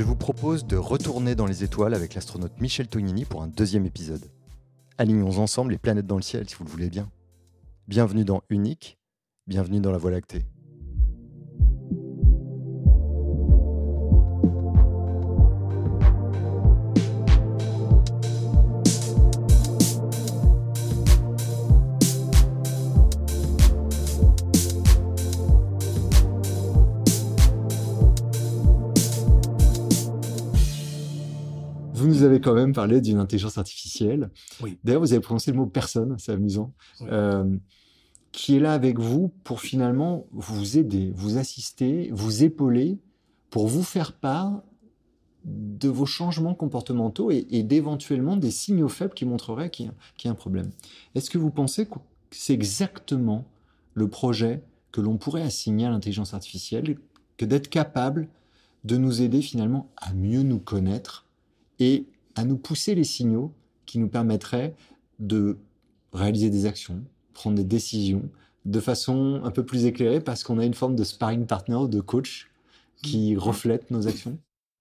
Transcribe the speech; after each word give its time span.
je 0.00 0.04
vous 0.06 0.16
propose 0.16 0.64
de 0.64 0.78
retourner 0.78 1.34
dans 1.34 1.44
les 1.44 1.62
étoiles 1.62 1.92
avec 1.92 2.14
l'astronaute 2.14 2.58
Michel 2.58 2.88
Tognini 2.88 3.26
pour 3.26 3.42
un 3.42 3.48
deuxième 3.48 3.84
épisode. 3.84 4.30
Alignons 4.96 5.38
ensemble 5.38 5.72
les 5.72 5.78
planètes 5.78 6.06
dans 6.06 6.16
le 6.16 6.22
ciel 6.22 6.48
si 6.48 6.54
vous 6.54 6.64
le 6.64 6.70
voulez 6.70 6.88
bien. 6.88 7.10
Bienvenue 7.86 8.24
dans 8.24 8.40
Unique, 8.48 8.96
bienvenue 9.46 9.78
dans 9.78 9.92
la 9.92 9.98
Voie 9.98 10.10
lactée. 10.10 10.46
Quand 32.40 32.54
même 32.54 32.72
parlé 32.72 33.00
d'une 33.00 33.18
intelligence 33.18 33.58
artificielle. 33.58 34.30
Oui. 34.62 34.78
D'ailleurs, 34.84 35.00
vous 35.00 35.12
avez 35.12 35.20
prononcé 35.20 35.50
le 35.50 35.56
mot 35.56 35.66
personne, 35.66 36.16
c'est 36.18 36.32
amusant. 36.32 36.72
Oui. 37.00 37.06
Euh, 37.10 37.56
qui 38.32 38.56
est 38.56 38.60
là 38.60 38.72
avec 38.74 38.98
vous 38.98 39.32
pour 39.42 39.60
finalement 39.60 40.26
vous 40.32 40.78
aider, 40.78 41.12
vous 41.16 41.36
assister, 41.36 42.10
vous 42.12 42.44
épauler, 42.44 42.98
pour 43.50 43.66
vous 43.66 43.82
faire 43.82 44.12
part 44.12 44.62
de 45.44 45.88
vos 45.88 46.06
changements 46.06 46.54
comportementaux 46.54 47.30
et, 47.30 47.46
et 47.50 47.62
d'éventuellement 47.62 48.36
des 48.36 48.50
signaux 48.50 48.88
faibles 48.88 49.14
qui 49.14 49.24
montreraient 49.24 49.70
qu'il 49.70 49.86
y, 49.86 50.24
y 50.24 50.28
a 50.28 50.30
un 50.30 50.34
problème. 50.34 50.70
Est-ce 51.14 51.30
que 51.30 51.38
vous 51.38 51.50
pensez 51.50 51.86
que 51.86 51.94
c'est 52.30 52.52
exactement 52.52 53.46
le 53.94 54.08
projet 54.08 54.62
que 54.92 55.00
l'on 55.00 55.16
pourrait 55.16 55.42
assigner 55.42 55.86
à 55.86 55.90
l'intelligence 55.90 56.34
artificielle, 56.34 56.98
que 57.36 57.44
d'être 57.44 57.68
capable 57.68 58.28
de 58.84 58.96
nous 58.96 59.22
aider 59.22 59.42
finalement 59.42 59.90
à 59.96 60.12
mieux 60.12 60.42
nous 60.42 60.58
connaître 60.58 61.26
et 61.78 62.06
à 62.34 62.44
nous 62.44 62.56
pousser 62.56 62.94
les 62.94 63.04
signaux 63.04 63.52
qui 63.86 63.98
nous 63.98 64.08
permettraient 64.08 64.74
de 65.18 65.58
réaliser 66.12 66.50
des 66.50 66.66
actions, 66.66 67.02
prendre 67.34 67.56
des 67.56 67.64
décisions 67.64 68.28
de 68.64 68.80
façon 68.80 69.40
un 69.44 69.50
peu 69.50 69.64
plus 69.64 69.84
éclairée 69.86 70.20
parce 70.20 70.44
qu'on 70.44 70.58
a 70.58 70.64
une 70.64 70.74
forme 70.74 70.96
de 70.96 71.04
sparring 71.04 71.46
partner, 71.46 71.76
ou 71.76 71.88
de 71.88 72.00
coach 72.00 72.50
qui 73.02 73.36
reflète 73.36 73.90
nos 73.90 74.06
actions. 74.06 74.38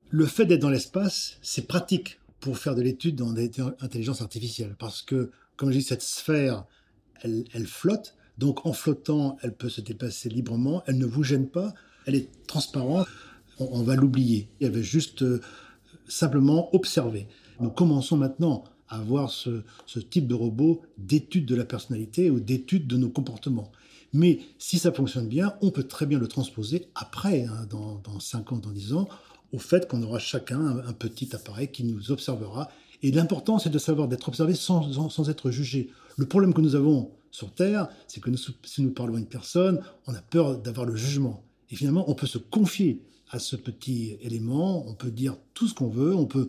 Le 0.09 0.25
fait 0.25 0.45
d'être 0.45 0.61
dans 0.61 0.70
l'espace, 0.70 1.38
c'est 1.42 1.67
pratique 1.67 2.20
pour 2.39 2.58
faire 2.58 2.75
de 2.75 2.81
l'étude 2.81 3.22
en 3.22 3.36
intelligence 3.36 4.22
artificielle. 4.22 4.75
Parce 4.77 5.02
que, 5.02 5.31
comme 5.55 5.72
je 5.72 5.77
dis, 5.77 5.83
cette 5.83 6.02
sphère, 6.02 6.66
elle, 7.22 7.45
elle 7.53 7.67
flotte. 7.67 8.16
Donc, 8.38 8.66
en 8.66 8.73
flottant, 8.73 9.38
elle 9.42 9.53
peut 9.53 9.70
se 9.70 9.81
déplacer 9.81 10.30
librement. 10.30 10.83
Elle 10.88 10.97
ne 10.97 11.05
vous 11.05 11.23
gêne 11.23 11.47
pas. 11.47 11.73
Elle 12.05 12.16
est 12.16 12.30
transparente. 12.47 13.08
On, 13.59 13.70
on 13.72 13.83
va 13.83 13.95
l'oublier. 13.95 14.50
Il 14.59 14.64
y 14.64 14.67
avait 14.67 14.83
juste 14.83 15.22
euh, 15.22 15.42
simplement 16.09 16.73
observer. 16.75 17.27
Nous 17.59 17.69
commençons 17.69 18.17
maintenant 18.17 18.63
à 18.89 18.97
avoir 18.97 19.29
ce, 19.29 19.61
type 20.09 20.27
de 20.27 20.33
robot 20.33 20.81
d'étude 20.97 21.45
de 21.45 21.55
la 21.55 21.65
personnalité 21.65 22.29
ou 22.29 22.39
d'étude 22.39 22.88
de 22.88 22.97
nos 22.97 23.09
comportements. 23.09 23.71
Mais 24.11 24.39
si 24.57 24.80
ça 24.80 24.91
fonctionne 24.91 25.27
bien, 25.27 25.53
on 25.61 25.69
peut 25.69 25.83
très 25.83 26.07
bien 26.07 26.17
le 26.17 26.27
transposer 26.27 26.87
après, 26.95 27.43
hein, 27.45 27.67
dans, 27.69 28.02
dans 28.03 28.19
5 28.19 28.52
ans, 28.53 28.57
dans 28.57 28.71
10 28.71 28.93
ans, 28.93 29.07
au 29.53 29.59
fait 29.59 29.87
qu'on 29.87 30.02
aura 30.03 30.19
chacun 30.19 30.59
un, 30.59 30.93
petit 30.93 31.35
appareil 31.35 31.69
qui 31.69 31.83
nous 31.83 32.11
observera. 32.11 32.69
Et 33.02 33.11
l'important, 33.11 33.59
c'est 33.59 33.69
de 33.69 33.77
savoir 33.77 34.07
d'être 34.07 34.27
observé 34.27 34.53
sans, 34.53 35.09
sans, 35.09 35.30
être 35.30 35.52
jugé. 35.52 35.89
Le 36.17 36.25
problème 36.25 36.53
que 36.53 36.61
nous 36.61 36.75
avons 36.75 37.11
sur 37.31 37.53
Terre, 37.53 37.87
c'est 38.07 38.21
que 38.21 38.31
si 38.35 38.81
nous 38.81 38.91
parlons 38.91 39.15
à 39.15 39.19
une 39.19 39.27
personne, 39.27 39.81
on 40.07 40.13
a 40.13 40.21
peur 40.21 40.57
d'avoir 40.57 40.85
le 40.85 40.95
jugement. 40.95 41.43
Et 41.69 41.75
finalement, 41.75 42.09
on 42.09 42.15
peut 42.15 42.27
se 42.27 42.37
confier 42.37 43.02
à 43.30 43.39
ce 43.39 43.55
petit 43.55 44.17
élément, 44.22 44.88
on 44.88 44.94
peut 44.94 45.11
dire 45.11 45.38
tout 45.54 45.67
ce 45.67 45.73
qu'on 45.73 45.89
veut, 45.89 46.15
on 46.15 46.26
peut, 46.26 46.48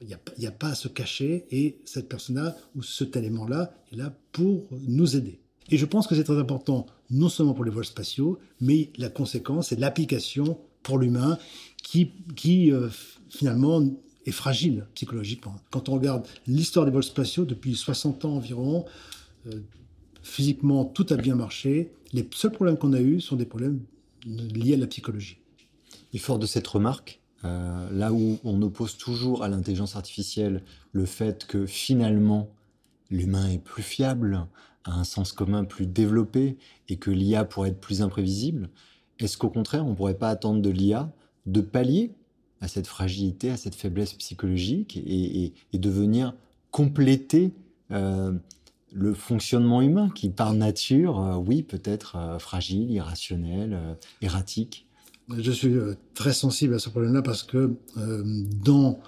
il 0.00 0.16
n'y 0.38 0.46
a, 0.46 0.50
pas 0.50 0.68
à 0.68 0.74
se 0.74 0.88
cacher, 0.88 1.46
et 1.50 1.78
cette 1.84 2.08
personne-là 2.08 2.56
ou 2.76 2.82
cet 2.82 3.16
élément-là 3.16 3.74
est 3.92 3.96
là 3.96 4.14
pour 4.32 4.66
nous 4.86 5.16
aider. 5.16 5.40
Et 5.70 5.78
je 5.78 5.86
pense 5.86 6.06
que 6.06 6.14
c'est 6.14 6.24
très 6.24 6.38
important, 6.38 6.86
non 7.10 7.28
seulement 7.28 7.54
pour 7.54 7.64
les 7.64 7.70
vols 7.70 7.84
spatiaux, 7.84 8.38
mais 8.60 8.90
la 8.98 9.08
conséquence, 9.08 9.68
c'est 9.68 9.78
l'application 9.78 10.58
pour 10.82 10.98
l'humain 10.98 11.38
qui, 11.82 12.10
qui 12.36 12.70
euh, 12.70 12.88
finalement 13.30 13.82
est 14.26 14.32
fragile 14.32 14.86
psychologiquement. 14.94 15.56
Quand 15.70 15.88
on 15.88 15.94
regarde 15.94 16.26
l'histoire 16.46 16.84
des 16.84 16.92
vols 16.92 17.02
spatiaux 17.02 17.44
depuis 17.44 17.74
60 17.74 18.24
ans 18.24 18.36
environ, 18.36 18.84
euh, 19.46 19.60
physiquement 20.22 20.84
tout 20.84 21.06
a 21.10 21.16
bien 21.16 21.34
marché. 21.34 21.92
Les 22.12 22.26
seuls 22.32 22.52
problèmes 22.52 22.78
qu'on 22.78 22.92
a 22.92 23.00
eus 23.00 23.20
sont 23.20 23.36
des 23.36 23.44
problèmes 23.44 23.80
liés 24.26 24.74
à 24.74 24.78
la 24.78 24.86
psychologie. 24.86 25.38
Et 26.14 26.18
fort 26.18 26.38
de 26.38 26.46
cette 26.46 26.66
remarque, 26.68 27.20
euh, 27.44 27.90
là 27.90 28.12
où 28.12 28.38
on 28.44 28.62
oppose 28.62 28.96
toujours 28.96 29.42
à 29.42 29.48
l'intelligence 29.48 29.96
artificielle 29.96 30.62
le 30.92 31.04
fait 31.04 31.44
que 31.44 31.66
finalement 31.66 32.48
l'humain 33.10 33.50
est 33.50 33.58
plus 33.58 33.82
fiable, 33.82 34.46
a 34.84 34.92
un 34.92 35.04
sens 35.04 35.32
commun 35.32 35.64
plus 35.64 35.86
développé 35.86 36.56
et 36.88 36.96
que 36.96 37.10
l'IA 37.10 37.44
pourrait 37.44 37.70
être 37.70 37.80
plus 37.80 38.00
imprévisible, 38.00 38.70
est-ce 39.18 39.36
qu'au 39.36 39.50
contraire 39.50 39.84
on 39.84 39.90
ne 39.90 39.94
pourrait 39.94 40.14
pas 40.14 40.30
attendre 40.30 40.62
de 40.62 40.70
l'IA 40.70 41.10
de 41.46 41.60
pallier 41.60 42.12
à 42.60 42.68
cette 42.68 42.86
fragilité, 42.86 43.50
à 43.50 43.56
cette 43.56 43.74
faiblesse 43.74 44.14
psychologique 44.14 44.96
et, 44.96 45.52
de 45.72 45.90
venir 45.90 46.34
compléter 46.70 47.52
euh, 47.90 48.32
le 48.92 49.14
fonctionnement 49.14 49.82
humain 49.82 50.10
qui 50.14 50.30
par 50.30 50.54
nature, 50.54 51.20
euh, 51.20 51.36
oui, 51.36 51.62
peut 51.64 51.82
être 51.84 52.36
fragile, 52.38 52.90
irrationnel, 52.90 53.96
erratique? 54.22 54.86
Je 55.38 55.50
suis 55.50 55.74
euh, 55.74 55.94
très 56.14 56.32
sensible 56.32 56.74
à 56.74 56.78
ce 56.78 56.90
problème-là 56.90 57.22
parce 57.22 57.42
que 57.42 57.74
euh, 57.96 58.22
dans 58.62 59.00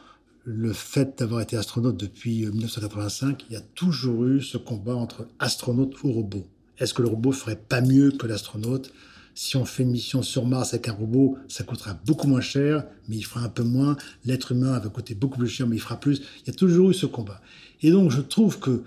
le 0.44 0.72
fait 0.72 1.18
d'avoir 1.18 1.40
été 1.40 1.56
astronaute 1.56 1.96
depuis 1.96 2.46
1985, 2.46 3.46
il 3.50 3.54
y 3.54 3.56
a 3.56 3.60
toujours 3.74 4.24
eu 4.26 4.40
ce 4.40 4.58
combat 4.58 4.94
entre 4.94 5.26
astronaute 5.38 6.02
ou 6.04 6.12
robot. 6.12 6.46
Est-ce 6.78 6.94
que 6.94 7.02
le 7.02 7.08
robot 7.08 7.32
ferait 7.32 7.56
pas 7.56 7.80
mieux 7.80 8.12
que 8.12 8.26
l'astronaute? 8.26 8.92
Si 9.34 9.56
on 9.56 9.64
fait 9.64 9.82
une 9.82 9.90
mission 9.90 10.22
sur 10.22 10.46
Mars 10.46 10.72
avec 10.72 10.88
un 10.88 10.92
robot, 10.92 11.36
ça 11.48 11.64
coûtera 11.64 11.94
beaucoup 12.06 12.26
moins 12.26 12.40
cher, 12.40 12.86
mais 13.08 13.16
il 13.16 13.22
fera 13.22 13.40
un 13.40 13.48
peu 13.48 13.64
moins. 13.64 13.96
L'être 14.24 14.52
humain 14.52 14.78
va 14.78 14.88
coûter 14.88 15.14
beaucoup 15.14 15.38
plus 15.38 15.48
cher, 15.48 15.66
mais 15.66 15.76
il 15.76 15.82
fera 15.82 16.00
plus. 16.00 16.22
Il 16.42 16.46
y 16.46 16.50
a 16.50 16.54
toujours 16.54 16.90
eu 16.90 16.94
ce 16.94 17.06
combat. 17.06 17.42
Et 17.82 17.90
donc, 17.90 18.10
je 18.10 18.22
trouve 18.22 18.58
que 18.58 18.82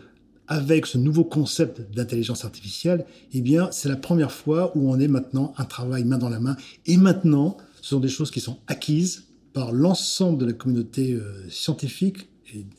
avec 0.50 0.88
ce 0.88 0.98
nouveau 0.98 1.24
concept 1.24 1.80
d'intelligence 1.94 2.44
artificielle, 2.44 3.06
eh 3.34 3.42
bien, 3.42 3.70
c'est 3.72 3.88
la 3.88 3.96
première 3.96 4.32
fois 4.32 4.76
où 4.76 4.92
on 4.92 5.00
est 5.00 5.08
maintenant 5.08 5.54
un 5.58 5.64
travail 5.64 6.04
main 6.04 6.18
dans 6.18 6.28
la 6.28 6.40
main. 6.40 6.58
Et 6.88 6.98
maintenant, 6.98 7.56
ce 7.82 7.90
sont 7.90 8.00
des 8.00 8.10
choses 8.10 8.32
qui 8.32 8.40
sont 8.40 8.58
acquises 8.68 9.26
par 9.54 9.72
l'ensemble 9.72 10.40
de 10.40 10.48
la 10.48 10.54
communauté 10.54 11.14
euh, 11.14 11.48
scientifique 11.50 12.30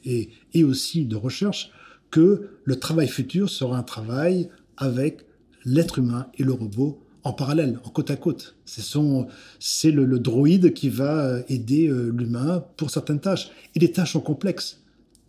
et, 0.04 0.64
aussi 0.64 1.04
de 1.04 1.14
recherche, 1.14 1.70
que 2.10 2.50
le 2.64 2.76
travail 2.80 3.06
futur 3.06 3.48
sera 3.48 3.78
un 3.78 3.84
travail 3.84 4.48
avec 4.76 5.25
l'être 5.64 6.00
humain 6.00 6.26
et 6.38 6.42
le 6.42 6.53
robot 6.53 7.00
en 7.22 7.32
parallèle, 7.32 7.78
en 7.84 7.91
côte 7.91 8.10
à 8.10 8.16
côte. 8.16 8.56
C'est 8.64 9.92
le, 9.92 10.04
le, 10.04 10.19
droïde 10.19 10.75
qui 10.75 10.88
va 10.88 11.38
aider 11.48 11.86
euh, 11.86 12.10
l'humain 12.10 12.64
pour 12.76 12.91
certaines 12.91 13.20
tâches. 13.20 13.50
Et 13.76 13.78
les 13.78 13.92
tâches 13.92 14.14
sont 14.14 14.20
complexes 14.20 14.79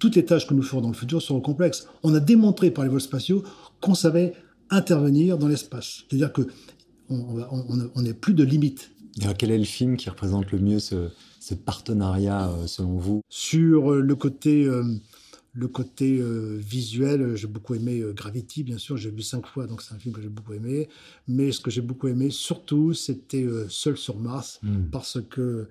toutes 0.01 0.15
les 0.15 0.25
tâches 0.25 0.47
que 0.47 0.55
nous 0.55 0.63
ferons 0.63 0.81
dans 0.81 0.87
le 0.89 0.95
futur 0.95 1.21
seront 1.21 1.41
complexes. 1.41 1.87
On 2.01 2.13
a 2.15 2.19
démontré 2.19 2.71
par 2.71 2.83
les 2.83 2.89
vols 2.89 2.99
spatiaux 3.01 3.43
qu'on 3.81 3.93
savait 3.93 4.33
intervenir 4.71 5.37
dans 5.37 5.47
l'espace. 5.47 6.03
C'est-à-dire 6.09 6.33
que 6.33 6.41
on 7.09 8.01
n'est 8.01 8.13
plus 8.13 8.33
de 8.33 8.43
limites. 8.43 8.91
Alors, 9.21 9.35
quel 9.37 9.51
est 9.51 9.57
le 9.57 9.63
film 9.65 9.97
qui 9.97 10.09
représente 10.09 10.51
le 10.51 10.59
mieux 10.59 10.79
ce, 10.79 11.09
ce 11.39 11.53
partenariat, 11.53 12.49
euh, 12.49 12.65
selon 12.67 12.97
vous? 12.97 13.21
Sur 13.29 13.91
le 13.95 14.15
côté, 14.15 14.63
euh, 14.65 14.83
le 15.53 15.67
côté 15.67 16.17
euh, 16.19 16.57
visuel, 16.57 17.35
j'ai 17.35 17.47
beaucoup 17.47 17.75
aimé 17.75 17.99
euh, 17.99 18.13
Gravity, 18.13 18.63
bien 18.63 18.77
sûr, 18.77 18.95
j'ai 18.97 19.11
vu 19.11 19.21
cinq 19.21 19.45
fois, 19.45 19.67
donc 19.67 19.81
c'est 19.81 19.93
un 19.93 19.99
film 19.99 20.15
que 20.15 20.21
j'ai 20.21 20.29
beaucoup 20.29 20.53
aimé. 20.53 20.87
Mais 21.27 21.51
ce 21.51 21.59
que 21.59 21.69
j'ai 21.69 21.81
beaucoup 21.81 22.07
aimé, 22.07 22.29
surtout, 22.31 22.93
c'était 22.93 23.45
Seul 23.69 23.97
sur 23.97 24.17
Mars, 24.17 24.59
Mm. 24.63 24.85
parce 24.91 25.19
que 25.29 25.67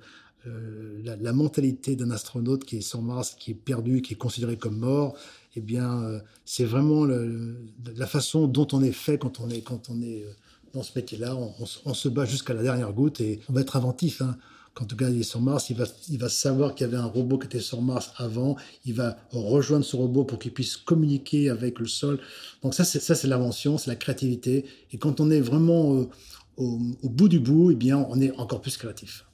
euh, 0.46 1.02
la, 1.04 1.32
mentalité 1.32 1.96
d'un 1.96 2.10
astronaute 2.10 2.64
qui 2.64 2.78
est 2.78 2.80
sur 2.80 3.02
Mars, 3.02 3.36
qui 3.38 3.50
est 3.50 3.54
perdu, 3.54 4.00
qui 4.00 4.14
est 4.14 4.16
considéré 4.16 4.56
comme 4.56 4.78
mort, 4.78 5.14
eh 5.54 5.60
bien, 5.60 6.02
euh, 6.02 6.20
c'est 6.44 6.64
vraiment 6.64 7.04
la 7.04 8.06
façon 8.06 8.46
dont 8.46 8.66
on 8.72 8.82
est 8.82 8.92
fait 8.92 9.18
quand 9.18 9.40
on 9.40 9.50
est, 9.50 9.60
quand 9.60 9.90
on 9.90 10.00
est 10.00 10.24
euh, 10.24 10.32
dans 10.72 10.82
ce 10.82 10.92
métier-là. 10.96 11.36
On, 11.36 11.94
se 11.94 12.08
bat 12.08 12.24
jusqu'à 12.24 12.54
la 12.54 12.62
dernière 12.62 12.92
goutte 12.92 13.20
et 13.20 13.40
on 13.48 13.52
va 13.52 13.60
être 13.60 13.76
inventif. 13.76 14.22
Hein. 14.22 14.36
Quand 14.72 14.90
le 14.90 14.96
gars 14.96 15.10
est 15.10 15.22
sur 15.24 15.40
Mars, 15.42 15.68
il 15.68 15.76
va, 15.76 16.28
savoir 16.28 16.74
qu'il 16.74 16.86
y 16.86 16.88
avait 16.88 16.96
un 16.96 17.06
robot 17.06 17.38
qui 17.38 17.46
était 17.46 17.60
sur 17.60 17.82
Mars 17.82 18.12
avant. 18.16 18.56
Il 18.86 18.94
va 18.94 19.18
rejoindre 19.32 19.84
ce 19.84 19.96
robot 19.96 20.24
pour 20.24 20.38
qu'il 20.38 20.52
puisse 20.52 20.76
communiquer 20.76 21.50
avec 21.50 21.80
le 21.80 21.86
sol. 21.86 22.18
Donc 22.62 22.74
ça, 22.74 22.84
c'est 22.84 23.00
ça, 23.00 23.14
c'est 23.14 23.26
l'invention, 23.26 23.78
c'est 23.78 23.90
la 23.90 23.96
créativité. 23.96 24.64
Et 24.92 24.98
quand 24.98 25.20
on 25.20 25.30
est 25.30 25.40
vraiment 25.40 25.90
au, 25.90 26.10
au, 26.56 27.08
bout 27.08 27.28
du 27.28 27.40
bout, 27.40 27.72
eh 27.72 27.74
bien, 27.74 28.06
on 28.08 28.20
est 28.20 28.30
encore 28.38 28.60
plus 28.60 28.76
créatif. 28.76 29.24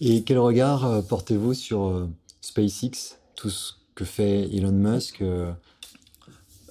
Et 0.00 0.22
quel 0.24 0.38
regard 0.38 0.84
euh, 0.84 1.02
portez-vous 1.02 1.54
sur 1.54 1.88
euh, 1.88 2.08
SpaceX, 2.42 3.18
tout 3.34 3.48
ce 3.48 3.72
que 3.94 4.04
fait 4.04 4.54
Elon 4.54 4.72
Musk 4.72 5.22
euh... 5.22 5.50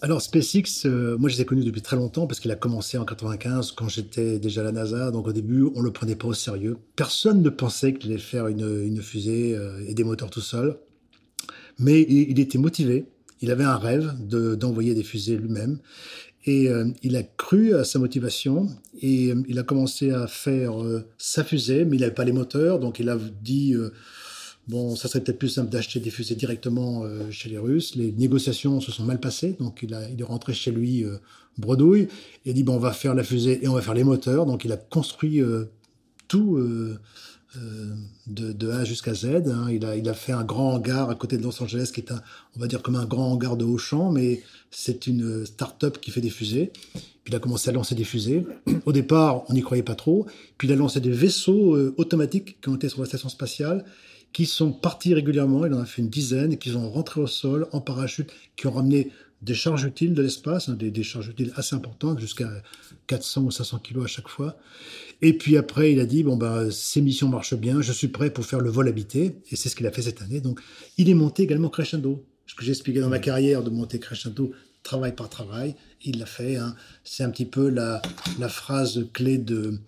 alors 0.01 0.21
SpaceX, 0.21 0.85
moi 0.85 1.27
je 1.27 1.35
les 1.35 1.41
ai 1.41 1.45
connus 1.45 1.63
depuis 1.63 1.81
très 1.81 1.95
longtemps 1.95 2.27
parce 2.27 2.39
qu'il 2.39 2.51
a 2.51 2.55
commencé 2.55 2.99
en 2.99 3.05
95 3.05 3.71
quand 3.71 3.89
j'étais 3.89 4.37
déjà 4.37 4.61
à 4.61 4.65
la 4.65 4.71
NASA. 4.71 5.09
Donc 5.09 5.27
au 5.27 5.33
début, 5.33 5.67
on 5.73 5.81
le 5.81 5.91
prenait 5.91 6.15
pas 6.15 6.27
au 6.27 6.33
sérieux. 6.33 6.77
Personne 6.95 7.41
ne 7.41 7.49
pensait 7.49 7.95
qu'il 7.95 8.11
allait 8.11 8.19
faire 8.19 8.47
une, 8.47 9.01
fusée 9.01 9.57
et 9.87 9.95
des 9.95 10.03
moteurs 10.03 10.29
tout 10.29 10.41
seul. 10.41 10.77
Mais 11.79 12.03
il, 12.03 12.39
était 12.39 12.59
motivé. 12.59 13.07
Il 13.41 13.49
avait 13.49 13.63
un 13.63 13.77
rêve 13.77 14.13
d'envoyer 14.19 14.93
des 14.93 15.03
fusées 15.03 15.35
lui-même. 15.35 15.79
Et 16.45 16.69
euh, 16.69 16.89
il 17.01 17.15
a 17.15 17.23
cru 17.23 17.73
à 17.73 17.83
sa 17.83 17.97
motivation 17.99 18.69
et 19.01 19.33
il 19.47 19.57
a 19.57 19.63
commencé 19.63 20.11
à 20.11 20.27
faire 20.27 20.73
sa 21.17 21.43
fusée, 21.43 21.85
mais 21.85 21.97
il 21.97 22.01
n'avait 22.01 22.13
pas 22.13 22.23
les 22.23 22.33
moteurs. 22.33 22.79
Donc 22.79 22.99
il 22.99 23.09
a 23.09 23.17
dit 23.41 23.75
Bon, 24.67 24.95
ça 24.95 25.07
serait 25.07 25.21
peut-être 25.21 25.37
plus 25.37 25.49
simple 25.49 25.69
d'acheter 25.69 25.99
des 25.99 26.09
fusées 26.09 26.33
directement 26.33 27.03
euh, 27.03 27.29
chez 27.29 27.49
les 27.49 27.57
Russes. 27.59 27.95
Les 27.95 28.11
négociations 28.11 28.81
se 28.81 28.91
sont 28.91 29.03
mal 29.03 29.19
passées, 29.19 29.55
donc 29.59 29.83
il, 29.83 29.93
est 29.93 30.23
rentré 30.23 30.53
chez 30.53 30.71
lui 30.71 31.03
euh, 31.03 31.17
bredouille 31.59 32.07
et 32.45 32.53
dit 32.53 32.63
bon, 32.63 32.75
on 32.75 32.79
va 32.79 32.91
faire 32.91 33.13
la 33.13 33.23
fusée 33.23 33.63
et 33.63 33.67
on 33.67 33.73
va 33.73 33.81
faire 33.81 33.93
les 33.93 34.03
moteurs. 34.03 34.47
Donc 34.47 34.65
il 34.65 34.71
a 34.71 34.77
construit 34.77 35.39
euh, 35.39 35.65
tout 36.27 36.59
de, 38.27 38.51
de, 38.51 38.69
A 38.69 38.83
jusqu'à 38.83 39.13
Z. 39.13 39.25
Hein. 39.25 39.67
Il, 39.71 39.85
a, 39.85 39.95
il 39.95 40.07
a 40.09 40.13
fait 40.13 40.31
un 40.31 40.43
grand 40.43 40.73
hangar 40.73 41.09
à 41.09 41.15
côté 41.15 41.37
de 41.37 41.43
Los 41.43 41.61
Angeles 41.61 41.91
qui 41.93 42.01
est 42.01 42.11
un, 42.11 42.21
on 42.55 42.59
va 42.59 42.67
dire 42.67 42.81
comme 42.81 42.95
un 42.95 43.05
grand 43.05 43.31
hangar 43.31 43.57
de 43.57 43.65
Auchan, 43.65 44.11
mais 44.11 44.41
c'est 44.71 45.07
une 45.07 45.45
start-up 45.45 45.99
qui 45.99 46.11
fait 46.11 46.21
des 46.21 46.29
fusées. 46.29 46.71
Puis 46.93 47.33
il 47.33 47.35
a 47.35 47.39
commencé 47.39 47.69
à 47.69 47.73
lancer 47.73 47.95
des 47.95 48.03
fusées. 48.03 48.45
Au 48.85 48.91
départ, 48.91 49.43
on 49.49 49.53
n'y 49.53 49.61
croyait 49.61 49.83
pas 49.83 49.95
trop. 49.95 50.27
Puis 50.57 50.67
il 50.67 50.71
a 50.71 50.75
lancé 50.75 50.99
des 50.99 51.09
vaisseaux 51.09 51.75
automatiques 51.97 52.61
qui 52.61 52.69
ont 52.69 52.75
été 52.75 52.87
sur 52.89 53.01
la 53.01 53.07
station 53.07 53.29
spatiale 53.29 53.83
qui 54.35 54.45
sont 54.45 54.73
partis 54.73 55.13
régulièrement, 55.13 55.65
il 55.65 55.73
en 55.73 55.79
a 55.79 55.85
fait 55.85 56.01
une 56.01 56.09
dizaine, 56.09 56.51
et 56.51 56.57
qui 56.57 56.71
sont 56.71 56.91
rentrés 56.91 57.21
au 57.21 57.25
sol 57.25 57.69
en 57.71 57.79
parachute, 57.79 58.29
qui 58.57 58.67
ont 58.67 58.71
ramené 58.71 59.09
des 59.41 59.53
charges 59.53 59.83
utiles 59.83 60.13
de 60.13 60.21
l'espace, 60.21 60.69
hein, 60.69 60.73
des, 60.73 61.03
charges 61.03 61.27
utiles 61.27 61.51
assez 61.55 61.75
importantes, 61.75 62.19
jusqu'à 62.19 62.49
400 63.07 63.43
ou 63.43 63.51
500 63.51 63.79
kilos 63.79 64.05
à 64.05 64.07
chaque 64.07 64.27
fois. 64.27 64.57
Et 65.21 65.33
puis 65.37 65.57
après, 65.57 65.91
il 65.91 65.99
a 65.99 66.05
dit, 66.05 66.23
bon, 66.23 66.37
bah, 66.37 66.71
ces 66.71 67.01
missions 67.01 67.27
marchent 67.27 67.55
bien, 67.55 67.81
je 67.81 67.91
suis 67.91 68.07
prêt 68.07 68.31
pour 68.31 68.45
faire 68.45 68.59
le 68.59 68.69
vol 68.69 68.87
habité, 68.87 69.35
et 69.51 69.55
c'est 69.55 69.69
ce 69.69 69.75
qu'il 69.75 69.87
a 69.87 69.91
fait 69.91 70.01
cette 70.01 70.21
année. 70.21 70.41
Donc, 70.41 70.59
il 70.97 71.09
est 71.09 71.13
monté 71.13 71.43
également 71.43 71.69
crescendo. 71.69 72.25
Ce 72.47 72.55
que 72.55 72.63
j'ai 72.63 72.71
expliqué 72.71 72.99
dans 72.99 73.09
ma 73.09 73.19
carrière 73.19 73.63
de 73.63 73.69
monter 73.69 73.99
crescendo, 73.99 74.51
travail 74.83 75.15
par 75.15 75.29
travail, 75.29 75.75
il 76.03 76.19
l'a 76.19 76.25
fait. 76.25 76.55
Hein. 76.57 76.75
C'est 77.03 77.23
un 77.23 77.29
petit 77.29 77.45
peu 77.45 77.69
la, 77.69 78.01
la 78.39 78.49
phrase 78.49 79.05
clé 79.13 79.37
de, 79.37 79.79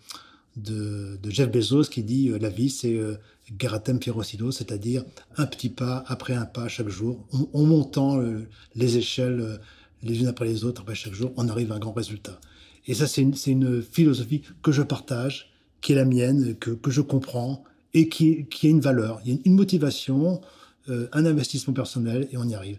de, 0.58 1.30
Jeff 1.30 1.52
Bezos 1.52 1.84
qui 1.84 2.04
dit 2.04 2.30
euh, 2.30 2.40
la 2.40 2.50
vie 2.50 2.70
c'est 2.70 2.96
euh, 2.96 3.16
Geratem 3.58 4.00
Pirocido, 4.00 4.52
c'est-à-dire 4.52 5.04
un 5.38 5.46
petit 5.46 5.70
pas 5.70 6.04
après 6.08 6.34
un 6.34 6.46
pas 6.46 6.68
chaque 6.68 6.90
jour, 6.90 7.26
en, 7.54 7.64
montant 7.64 8.20
euh, 8.20 8.48
les 8.76 8.98
échelles 8.98 9.60
les 10.04 10.20
unes 10.20 10.28
après 10.28 10.46
les 10.46 10.64
autres 10.64 10.82
après 10.82 10.96
chaque 10.96 11.14
jour, 11.14 11.34
on 11.38 11.50
arrive 11.50 11.72
à 11.72 11.76
un 11.76 11.80
grand 11.80 11.94
résultat. 11.94 12.40
Et 12.86 12.94
ça 12.94 13.08
c'est 13.08 13.22
une, 13.22 13.82
philosophie 13.82 14.44
que 14.62 14.72
je 14.72 14.82
partage, 14.82 15.52
qui 15.82 15.94
est 15.94 15.96
la 15.96 16.06
mienne, 16.06 16.56
que, 16.56 16.72
que 16.72 16.92
je 16.92 17.02
comprends 17.02 17.64
et 17.94 18.10
qui, 18.10 18.46
qui 18.46 18.68
a 18.68 18.70
une 18.70 18.80
valeur, 18.80 19.20
il 19.26 19.34
y 19.34 19.36
a 19.36 19.40
une 19.44 19.56
motivation, 19.56 20.42
un 20.90 21.26
investissement 21.26 21.74
personnel 21.74 22.28
et 22.32 22.38
on 22.38 22.48
y 22.48 22.56
arrive. 22.56 22.78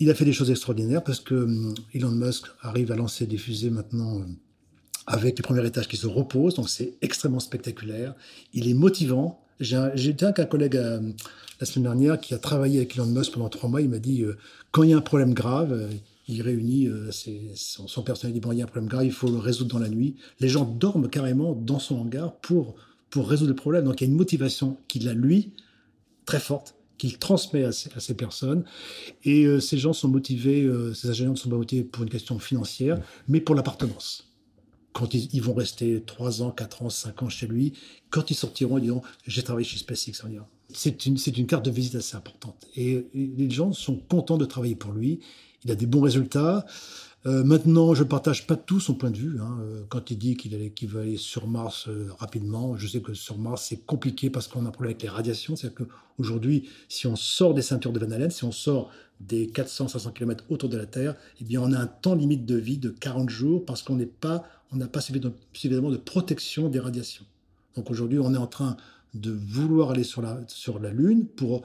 Il 0.00 0.10
a 0.10 0.14
fait 0.14 0.24
des 0.24 0.32
choses 0.32 0.50
extraordinaires 0.50 1.02
parce 1.02 1.20
que 1.20 1.34
hum, 1.34 1.74
Elon 1.92 2.10
Musk 2.10 2.46
arrive 2.62 2.92
à 2.92 2.96
lancer 2.96 3.26
des 3.26 3.38
fusées 3.38 3.70
maintenant 3.70 4.22
avec 5.06 5.38
les 5.38 5.42
premiers 5.42 5.66
étages 5.66 5.88
qui 5.88 5.96
se 5.96 6.06
reposent, 6.06 6.54
donc 6.54 6.68
c'est 6.68 6.94
extrêmement 7.00 7.40
spectaculaire. 7.40 8.14
Il 8.52 8.68
est 8.68 8.74
motivant. 8.74 9.42
J'ai 9.60 9.76
un 9.76 10.32
collègue 10.32 10.76
euh, 10.76 11.00
la 11.60 11.66
semaine 11.66 11.84
dernière 11.84 12.20
qui 12.20 12.34
a 12.34 12.38
travaillé 12.38 12.78
avec 12.78 12.94
Elon 12.94 13.06
Musk 13.06 13.32
pendant 13.32 13.48
trois 13.48 13.68
mois. 13.68 13.80
Il 13.80 13.88
m'a 13.88 13.98
dit 13.98 14.22
euh, 14.22 14.36
quand 14.70 14.84
il 14.84 14.90
y 14.90 14.92
a 14.92 14.96
un 14.96 15.02
problème 15.02 15.34
grave, 15.34 15.72
euh, 15.72 15.88
il 16.28 16.42
réunit 16.42 16.90
son, 17.54 17.88
son, 17.88 18.02
personnel. 18.02 18.36
Il 18.36 18.40
dit 18.40 18.46
bon, 18.46 18.52
il 18.52 18.58
y 18.58 18.60
a 18.60 18.64
un 18.64 18.68
problème 18.68 18.88
grave, 18.88 19.06
il 19.06 19.12
faut 19.12 19.30
le 19.30 19.38
résoudre 19.38 19.70
dans 19.70 19.78
la 19.78 19.88
nuit. 19.88 20.16
Les 20.40 20.48
gens 20.48 20.64
dorment 20.64 21.08
carrément 21.08 21.54
dans 21.54 21.78
son 21.78 21.96
hangar 21.96 22.36
pour 22.36 22.74
pour 23.08 23.30
résoudre 23.30 23.50
le 23.50 23.56
problème. 23.56 23.86
Donc 23.86 24.00
il 24.00 24.04
y 24.04 24.06
a 24.06 24.10
une 24.10 24.16
motivation 24.16 24.76
qu'il 24.88 25.08
a 25.08 25.14
lui 25.14 25.52
très 26.26 26.38
forte 26.38 26.74
qu'il 26.98 27.16
transmet 27.16 27.64
à 27.64 27.72
ces, 27.72 27.90
à 27.94 28.00
ces, 28.00 28.14
personnes. 28.14 28.64
Et 29.24 29.46
ces 29.60 29.78
gens 29.78 29.92
sont 29.92 30.08
motivés, 30.08 30.68
ces 30.94 31.08
ingénieurs 31.08 31.32
ne 31.32 31.38
sont 31.38 31.48
pas 31.48 31.56
motivés 31.56 31.84
pour 31.84 32.02
une 32.02 32.10
question 32.10 32.40
financière, 32.40 33.00
mais 33.28 33.40
pour 33.40 33.54
l'appartenance 33.54 34.27
quand 34.92 35.14
ils, 35.14 35.42
vont 35.42 35.54
rester 35.54 36.02
3 36.04 36.42
ans, 36.42 36.50
4 36.50 36.82
ans, 36.82 36.90
5 36.90 37.22
ans 37.22 37.28
chez 37.28 37.46
lui, 37.46 37.72
quand 38.10 38.30
ils 38.30 38.34
sortiront, 38.34 38.78
ils 38.78 38.84
diront 38.84 39.02
J'ai 39.26 39.42
travaillé 39.42 39.66
chez 39.66 39.78
SpaceX. 39.78 40.22
C'est 40.72 41.06
une, 41.06 41.16
une 41.36 41.46
carte 41.46 41.64
de 41.64 41.70
visite 41.70 41.94
assez 41.94 42.16
importante. 42.16 42.66
Et, 42.76 43.06
les 43.14 43.50
gens 43.50 43.72
sont 43.72 43.96
contents 43.96 44.38
de 44.38 44.44
travailler 44.44 44.74
pour 44.74 44.92
lui. 44.92 45.20
Il 45.64 45.70
a 45.70 45.74
des 45.74 45.86
bons 45.86 46.00
résultats. 46.00 46.64
Euh, 47.26 47.42
maintenant, 47.42 47.94
je 47.94 48.04
ne 48.04 48.08
partage 48.08 48.46
pas 48.46 48.56
tout 48.56 48.78
son 48.78 48.94
point 48.94 49.10
de 49.10 49.16
vue. 49.16 49.40
Hein. 49.40 49.58
Euh, 49.60 49.82
quand 49.88 50.10
il 50.10 50.18
dit 50.18 50.36
qu'il 50.36 50.88
veut 50.88 51.00
aller 51.00 51.16
sur 51.16 51.48
Mars 51.48 51.88
euh, 51.88 52.08
rapidement, 52.18 52.76
je 52.76 52.86
sais 52.86 53.00
que 53.00 53.12
sur 53.12 53.38
Mars, 53.38 53.66
c'est 53.68 53.84
compliqué 53.84 54.30
parce 54.30 54.46
qu'on 54.46 54.64
a 54.64 54.68
un 54.68 54.70
problème 54.70 54.92
avec 54.92 55.02
les 55.02 55.08
radiations. 55.08 55.56
C'est-à-dire 55.56 55.86
qu'aujourd'hui, 55.86 56.68
si 56.88 57.06
on 57.06 57.16
sort 57.16 57.54
des 57.54 57.62
ceintures 57.62 57.92
de 57.92 57.98
Van 57.98 58.12
Allen, 58.12 58.30
si 58.30 58.44
on 58.44 58.52
sort 58.52 58.90
des 59.20 59.48
400-500 59.48 60.12
km 60.12 60.44
autour 60.48 60.68
de 60.68 60.76
la 60.76 60.86
Terre, 60.86 61.16
eh 61.40 61.44
bien, 61.44 61.60
on 61.60 61.72
a 61.72 61.78
un 61.78 61.88
temps 61.88 62.14
limite 62.14 62.46
de 62.46 62.56
vie 62.56 62.78
de 62.78 62.90
40 62.90 63.28
jours 63.28 63.64
parce 63.64 63.82
qu'on 63.82 63.96
n'a 63.96 64.06
pas 64.86 65.00
suffisamment 65.00 65.90
de 65.90 65.96
protection 65.96 66.68
des 66.68 66.78
radiations. 66.78 67.24
Donc 67.74 67.90
aujourd'hui, 67.90 68.20
on 68.20 68.32
est 68.32 68.38
en 68.38 68.46
train 68.46 68.76
de 69.14 69.32
vouloir 69.32 69.90
aller 69.90 70.04
sur 70.04 70.22
la 70.22 70.90
Lune 70.92 71.26
pour 71.26 71.64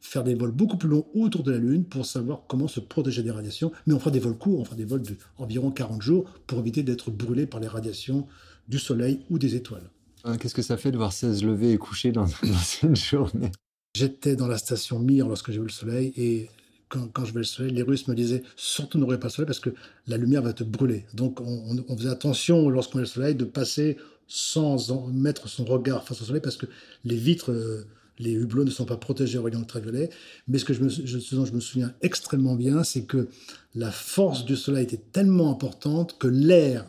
faire 0.00 0.24
des 0.24 0.34
vols 0.34 0.50
beaucoup 0.50 0.76
plus 0.76 0.88
longs 0.88 1.06
autour 1.14 1.42
de 1.42 1.52
la 1.52 1.58
Lune 1.58 1.84
pour 1.84 2.06
savoir 2.06 2.42
comment 2.48 2.68
se 2.68 2.80
protéger 2.80 3.22
des 3.22 3.30
radiations. 3.30 3.72
Mais 3.86 3.94
on 3.94 3.98
fera 3.98 4.10
des 4.10 4.20
vols 4.20 4.38
courts, 4.38 4.60
on 4.60 4.64
fera 4.64 4.76
des 4.76 4.84
vols 4.84 5.02
d'environ 5.38 5.70
40 5.70 6.02
jours 6.02 6.24
pour 6.46 6.58
éviter 6.58 6.82
d'être 6.82 7.10
brûlé 7.10 7.46
par 7.46 7.60
les 7.60 7.68
radiations 7.68 8.26
du 8.68 8.78
Soleil 8.78 9.20
ou 9.30 9.38
des 9.38 9.56
étoiles. 9.56 9.90
Euh, 10.26 10.36
qu'est-ce 10.36 10.54
que 10.54 10.62
ça 10.62 10.76
fait 10.76 10.90
de 10.90 10.96
voir 10.96 11.12
16 11.12 11.44
lever 11.44 11.72
et 11.72 11.78
coucher 11.78 12.12
dans, 12.12 12.26
une 12.82 12.96
journée? 12.96 13.50
J'étais 13.94 14.36
dans 14.36 14.46
la 14.46 14.58
station 14.58 14.98
Mir 14.98 15.26
lorsque 15.26 15.50
j'ai 15.50 15.58
vu 15.58 15.64
le 15.64 15.70
Soleil 15.70 16.12
et 16.16 16.48
quand, 16.90 17.24
je 17.24 17.32
vais 17.32 17.40
le 17.40 17.44
soleil, 17.44 17.72
les 17.72 17.82
Russes 17.82 18.08
me 18.08 18.14
disaient 18.14 18.42
surtout 18.56 18.98
ne 18.98 19.04
pas 19.04 19.28
le 19.28 19.30
soleil 19.30 19.46
parce 19.46 19.60
que 19.60 19.70
la 20.08 20.16
lumière 20.16 20.42
va 20.42 20.52
te 20.52 20.64
brûler. 20.64 21.06
Donc 21.14 21.40
on, 21.40 21.96
faisait 21.96 22.08
attention 22.10 22.68
lorsqu'on 22.68 22.98
est 22.98 23.02
le 23.02 23.06
soleil 23.06 23.34
de 23.36 23.44
passer 23.44 23.96
sans 24.26 25.08
mettre 25.12 25.48
son 25.48 25.64
regard 25.64 26.04
face 26.04 26.20
au 26.20 26.24
soleil 26.24 26.42
parce 26.42 26.56
que 26.56 26.66
les 27.04 27.16
vitres, 27.16 27.52
euh, 27.52 27.86
les 28.20 28.32
hublots 28.32 28.64
ne 28.64 28.70
sont 28.70 28.84
pas 28.84 28.96
protégés 28.96 29.38
au 29.38 29.42
rayon 29.42 29.60
ultraviolet. 29.60 30.10
Mais 30.46 30.58
ce 30.58 30.64
que 30.64 30.72
je 30.72 30.82
me, 30.82 30.88
dont 31.34 31.44
je 31.44 31.52
me 31.52 31.60
souviens 31.60 31.92
extrêmement 32.02 32.54
bien, 32.54 32.84
c'est 32.84 33.02
que 33.02 33.28
la 33.74 33.90
force 33.90 34.44
du 34.44 34.56
soleil 34.56 34.84
était 34.84 35.02
tellement 35.12 35.50
importante 35.50 36.16
que 36.18 36.28
l'air, 36.28 36.86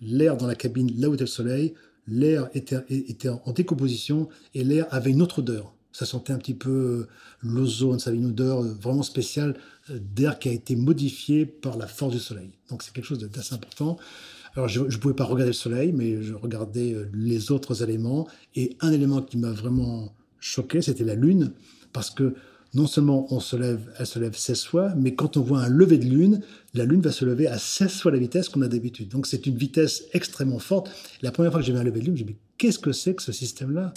l'air 0.00 0.36
dans 0.36 0.46
la 0.46 0.54
cabine, 0.54 0.90
là 0.98 1.08
où 1.08 1.14
était 1.14 1.24
le 1.24 1.28
soleil, 1.28 1.74
l'air 2.06 2.48
était, 2.54 2.84
était 2.88 3.28
en 3.28 3.52
décomposition 3.52 4.28
et 4.54 4.62
l'air 4.62 4.86
avait 4.90 5.10
une 5.10 5.22
autre 5.22 5.40
odeur 5.40 5.76
ça 5.96 6.04
sentait 6.04 6.34
un 6.34 6.38
petit 6.38 6.52
peu 6.52 6.70
euh, 6.70 7.08
l'ozone, 7.40 7.98
ça 7.98 8.10
avait 8.10 8.18
une 8.18 8.26
odeur 8.26 8.62
euh, 8.62 8.76
vraiment 8.82 9.02
spéciale 9.02 9.56
euh, 9.88 9.98
d'air 9.98 10.38
qui 10.38 10.50
a 10.50 10.52
été 10.52 10.76
modifié 10.76 11.46
par 11.46 11.78
la 11.78 11.86
force 11.86 12.12
du 12.12 12.18
soleil. 12.18 12.50
Donc 12.68 12.82
c'est 12.82 12.92
quelque 12.92 13.06
chose 13.06 13.18
d'assez 13.18 13.54
important. 13.54 13.96
Alors 14.54 14.68
je 14.68 14.80
ne 14.82 14.96
pouvais 14.98 15.14
pas 15.14 15.24
regarder 15.24 15.52
le 15.52 15.54
soleil, 15.54 15.92
mais 15.92 16.22
je 16.22 16.34
regardais 16.34 16.94
les 17.14 17.50
autres 17.50 17.82
éléments. 17.82 18.28
Et 18.54 18.76
un 18.80 18.92
élément 18.92 19.22
qui 19.22 19.38
m'a 19.38 19.52
vraiment 19.52 20.14
choqué, 20.40 20.82
c'était 20.82 21.04
la 21.04 21.14
lune, 21.14 21.52
parce 21.92 22.10
que 22.10 22.34
non 22.74 22.86
seulement 22.86 23.26
on 23.32 23.40
se 23.40 23.56
lève, 23.56 23.90
elle 23.98 24.06
se 24.06 24.18
lève 24.18 24.36
16 24.36 24.64
fois, 24.64 24.94
mais 24.96 25.14
quand 25.14 25.36
on 25.36 25.40
voit 25.40 25.60
un 25.60 25.68
lever 25.68 25.98
de 25.98 26.04
lune, 26.04 26.42
la 26.74 26.84
lune 26.84 27.00
va 27.00 27.10
se 27.10 27.24
lever 27.24 27.46
à 27.46 27.58
16 27.58 28.00
fois 28.00 28.12
la 28.12 28.18
vitesse 28.18 28.48
qu'on 28.48 28.62
a 28.62 28.68
d'habitude. 28.68 29.08
Donc 29.08 29.26
c'est 29.26 29.46
une 29.46 29.56
vitesse 29.56 30.04
extrêmement 30.12 30.58
forte. 30.58 30.90
La 31.22 31.30
première 31.30 31.52
fois 31.52 31.60
que 31.60 31.66
j'ai 31.66 31.72
vu 31.72 31.78
un 31.78 31.84
lever 31.84 32.00
de 32.00 32.06
lune, 32.06 32.14
me 32.14 32.18
dit, 32.18 32.36
qu'est-ce 32.58 32.78
que 32.78 32.92
c'est 32.92 33.14
que 33.14 33.22
ce 33.22 33.32
système-là? 33.32 33.94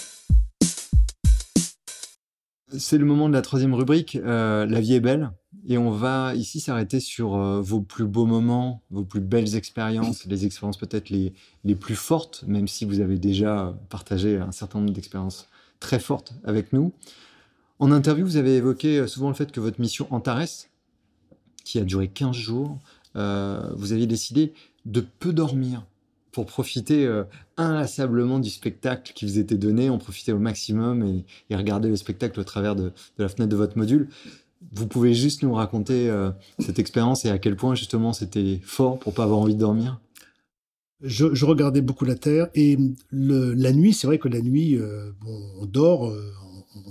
C'est 2.78 2.98
le 3.00 3.06
moment 3.06 3.28
de 3.28 3.34
la 3.34 3.42
troisième 3.42 3.74
rubrique, 3.74 4.16
euh, 4.16 4.66
La 4.66 4.80
vie 4.80 4.94
est 4.94 5.00
belle. 5.00 5.32
Et 5.68 5.78
on 5.78 5.92
va 5.92 6.36
ici 6.36 6.60
s'arrêter 6.60 7.00
sur 7.00 7.36
euh, 7.36 7.60
vos 7.60 7.82
plus 7.82 8.06
beaux 8.06 8.28
moments, 8.28 8.84
vos 8.92 9.04
plus 9.04 9.20
belles 9.20 9.56
expériences, 9.56 10.26
les 10.26 10.46
expériences 10.46 10.78
peut-être 10.78 11.10
les, 11.10 11.34
les 11.66 11.76
plus 11.76 11.96
fortes, 11.96 12.46
même 12.48 12.68
si 12.68 12.86
vous 12.86 13.02
avez 13.02 13.18
déjà 13.18 13.78
partagé 13.90 14.38
un 14.38 14.52
certain 14.52 14.80
nombre 14.80 14.94
d'expériences 14.94 15.50
très 15.80 16.00
fortes 16.00 16.34
avec 16.44 16.74
nous. 16.74 16.92
En 17.80 17.92
interview, 17.92 18.26
vous 18.26 18.38
avez 18.38 18.58
évoqué 18.58 19.00
euh, 19.00 19.08
souvent 19.08 19.30
le 19.30 19.36
fait 19.36 19.52
que 19.52 19.60
votre 19.60 19.80
mission 19.80 20.08
Antares, 20.12 20.68
qui 21.64 21.80
a 21.80 21.84
duré 21.84 22.08
15 22.08 22.36
jours, 22.36 22.80
vous 23.16 23.92
aviez 23.92 24.08
décidé 24.08 24.54
de 24.86 25.02
peu 25.02 25.34
dormir 25.34 25.84
pour 26.32 26.46
profiter 26.46 27.06
euh, 27.06 27.24
inlassablement 27.58 28.40
du 28.40 28.50
spectacle 28.50 29.14
qui 29.14 29.26
vous 29.26 29.40
était 29.40 29.58
donné, 29.58 29.90
en 29.90 29.98
profiter 29.98 30.32
au 30.32 30.40
maximum 30.40 31.04
et, 31.50 31.56
regarder 31.56 31.90
le 31.90 31.96
spectacle 31.96 32.40
au 32.40 32.44
travers 32.44 32.76
de, 32.76 32.92
la 33.18 33.30
fenêtre 33.30 33.50
de 33.50 33.56
votre 33.56 33.78
module. 33.78 34.10
Vous 34.74 34.88
pouvez 34.88 35.14
juste 35.14 35.42
nous 35.42 35.54
raconter 35.54 36.10
euh, 36.10 36.32
cette 36.60 36.80
expérience 36.80 37.26
et 37.26 37.30
à 37.30 37.40
quel 37.40 37.56
point 37.56 37.76
justement 37.76 38.14
c'était 38.14 38.60
fort 38.64 39.00
pour 39.00 39.14
pas 39.14 39.24
avoir 39.24 39.40
envie 39.40 39.56
de 39.56 39.60
dormir? 39.60 40.00
Je, 41.02 41.46
regardais 41.46 41.82
beaucoup 41.82 42.06
la 42.06 42.16
Terre 42.16 42.48
et 42.56 42.78
la 43.12 43.72
nuit, 43.72 43.94
c'est 43.94 44.08
vrai 44.08 44.20
que 44.20 44.28
la 44.28 44.42
nuit, 44.42 44.76
euh, 44.76 45.12
on 45.60 45.66
dort, 45.66 46.12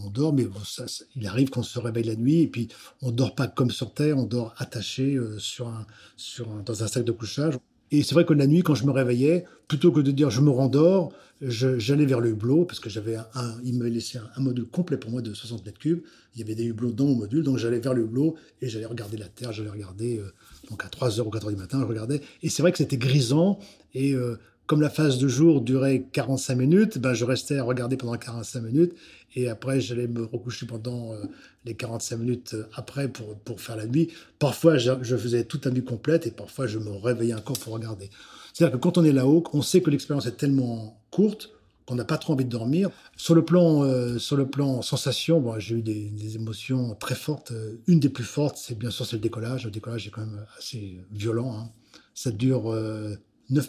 on 0.04 0.10
dort, 0.10 0.32
mais 0.32 0.46
ça, 0.64 0.84
il 1.16 1.26
arrive 1.26 1.50
qu'on 1.50 1.62
se 1.62 1.78
réveille 1.78 2.04
la 2.04 2.16
nuit 2.16 2.42
et 2.42 2.46
puis 2.46 2.68
on 3.02 3.10
dort 3.10 3.34
pas 3.34 3.46
comme 3.46 3.70
sur 3.70 3.92
Terre, 3.92 4.18
on 4.18 4.24
dort 4.24 4.54
attaché 4.58 5.14
euh, 5.14 5.38
sur 5.38 5.68
un, 5.68 5.86
sur 6.16 6.46
dans 6.62 6.82
un 6.82 6.88
sac 6.88 7.04
de 7.04 7.12
couchage. 7.12 7.54
Et 7.90 8.02
c'est 8.02 8.14
vrai 8.14 8.24
que 8.24 8.34
la 8.34 8.46
nuit, 8.46 8.62
quand 8.62 8.74
je 8.74 8.84
me 8.84 8.90
réveillais, 8.90 9.44
plutôt 9.66 9.92
que 9.92 10.00
de 10.00 10.10
dire 10.10 10.30
je 10.30 10.40
me 10.40 10.50
rendors, 10.50 11.12
j'allais 11.40 12.04
vers 12.04 12.20
le 12.20 12.30
hublot 12.30 12.64
parce 12.64 12.80
que 12.80 12.90
j'avais 12.90 13.16
un, 13.16 13.54
il 13.64 13.78
m'avait 13.78 13.90
laissé 13.90 14.18
un, 14.36 14.40
module 14.40 14.66
complet 14.66 14.96
pour 14.96 15.10
moi 15.10 15.22
de 15.22 15.32
60 15.32 15.64
mètres 15.64 15.78
cubes. 15.78 16.02
Il 16.34 16.40
y 16.40 16.42
avait 16.42 16.54
des 16.54 16.64
hublots 16.64 16.90
dans 16.90 17.06
mon 17.06 17.14
module, 17.14 17.42
donc 17.42 17.58
j'allais 17.58 17.78
vers 17.78 17.94
le 17.94 18.02
hublot 18.02 18.36
et 18.60 18.68
j'allais 18.68 18.86
regarder 18.86 19.16
la 19.16 19.28
Terre, 19.28 19.52
j'allais 19.52 19.70
regarder, 19.70 20.18
euh, 20.18 20.32
donc 20.70 20.84
à 20.84 20.88
3h 20.88 21.20
ou 21.20 21.30
4h 21.30 21.48
du 21.48 21.56
matin, 21.56 21.80
je 21.80 21.86
regardais. 21.86 22.20
Et 22.42 22.48
c'est 22.48 22.62
vrai 22.62 22.72
que 22.72 22.78
c'était 22.78 22.98
grisant 22.98 23.58
et 23.94 24.14
euh, 24.14 24.36
comme 24.68 24.82
la 24.82 24.90
phase 24.90 25.16
de 25.16 25.28
jour 25.28 25.62
durait 25.62 26.04
45 26.12 26.54
minutes, 26.54 26.98
ben 26.98 27.14
je 27.14 27.24
restais 27.24 27.56
à 27.56 27.64
regarder 27.64 27.96
pendant 27.96 28.18
45 28.18 28.60
minutes 28.60 28.94
et 29.34 29.48
après 29.48 29.80
j'allais 29.80 30.06
me 30.06 30.24
recoucher 30.24 30.66
pendant 30.66 31.14
euh, 31.14 31.22
les 31.64 31.74
45 31.74 32.16
minutes 32.18 32.54
après 32.74 33.08
pour, 33.08 33.34
pour 33.38 33.62
faire 33.62 33.76
la 33.76 33.86
nuit. 33.86 34.12
Parfois 34.38 34.76
je, 34.76 35.16
faisais 35.16 35.44
toute 35.44 35.64
la 35.64 35.72
nuit 35.72 35.82
complète 35.82 36.26
et 36.26 36.30
parfois 36.30 36.66
je 36.66 36.78
me 36.78 36.90
réveillais 36.90 37.32
encore 37.32 37.58
pour 37.58 37.72
regarder. 37.72 38.10
C'est-à-dire 38.52 38.76
que 38.76 38.82
quand 38.82 38.98
on 38.98 39.04
est 39.04 39.12
là-haut, 39.12 39.42
on 39.54 39.62
sait 39.62 39.80
que 39.80 39.88
l'expérience 39.88 40.26
est 40.26 40.36
tellement 40.36 41.00
courte 41.10 41.50
qu'on 41.86 41.94
n'a 41.94 42.04
pas 42.04 42.18
trop 42.18 42.34
envie 42.34 42.44
de 42.44 42.50
dormir. 42.50 42.90
Sur 43.16 43.34
le 43.34 43.46
plan, 43.46 43.84
euh, 43.84 44.18
sur 44.18 44.36
le 44.36 44.46
plan 44.46 44.82
sensation, 44.82 45.40
bon, 45.40 45.58
j'ai 45.58 45.76
eu 45.76 45.82
des, 45.82 46.36
émotions 46.36 46.94
très 46.94 47.14
fortes. 47.14 47.54
Une 47.86 48.00
des 48.00 48.10
plus 48.10 48.24
fortes, 48.24 48.58
c'est 48.58 48.78
bien 48.78 48.90
sûr 48.90 49.06
le 49.10 49.18
décollage. 49.18 49.64
Le 49.64 49.70
décollage 49.70 50.06
est 50.06 50.10
quand 50.10 50.26
même 50.26 50.44
assez 50.58 51.00
violent. 51.10 51.56
Hein. 51.56 51.70
Ça 52.14 52.30
dure 52.30 52.64
9 52.64 52.74
euh, 52.74 53.16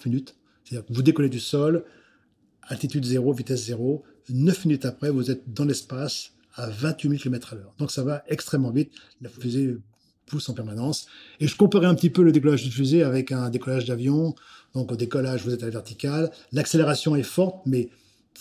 minutes. 0.06 0.36
Vous 0.90 1.02
décollez 1.02 1.30
du 1.30 1.40
sol, 1.40 1.84
altitude 2.64 3.06
zéro, 3.06 3.34
vitesse 3.34 3.66
zéro. 3.66 4.04
Neuf 4.30 4.66
minutes 4.66 4.86
après, 4.86 5.10
vous 5.10 5.32
êtes 5.32 5.52
dans 5.52 5.66
l'espace 5.66 6.34
à 6.56 6.70
28 6.70 7.10
000 7.10 7.22
km 7.22 7.54
à 7.54 7.56
l'heure. 7.56 7.74
Donc 7.78 7.92
ça 7.92 8.04
va 8.04 8.24
extrêmement 8.28 8.72
vite. 8.72 8.92
La 9.22 9.30
fusée 9.30 9.78
pousse 10.26 10.48
en 10.50 10.54
permanence. 10.54 11.08
Et 11.40 11.48
je 11.48 11.56
comparais 11.56 11.88
un 11.88 11.96
petit 11.96 12.10
peu 12.10 12.22
le 12.22 12.32
décollage 12.32 12.64
de 12.64 12.70
fusée 12.70 13.04
avec 13.04 13.32
un 13.32 13.50
décollage 13.50 13.86
d'avion. 13.86 14.36
Donc 14.74 14.92
au 14.92 14.96
décollage, 14.96 15.44
vous 15.44 15.54
êtes 15.54 15.64
à 15.64 15.66
la 15.66 15.72
verticale. 15.72 16.32
L'accélération 16.52 17.16
est 17.16 17.24
forte, 17.24 17.66
mais 17.66 17.90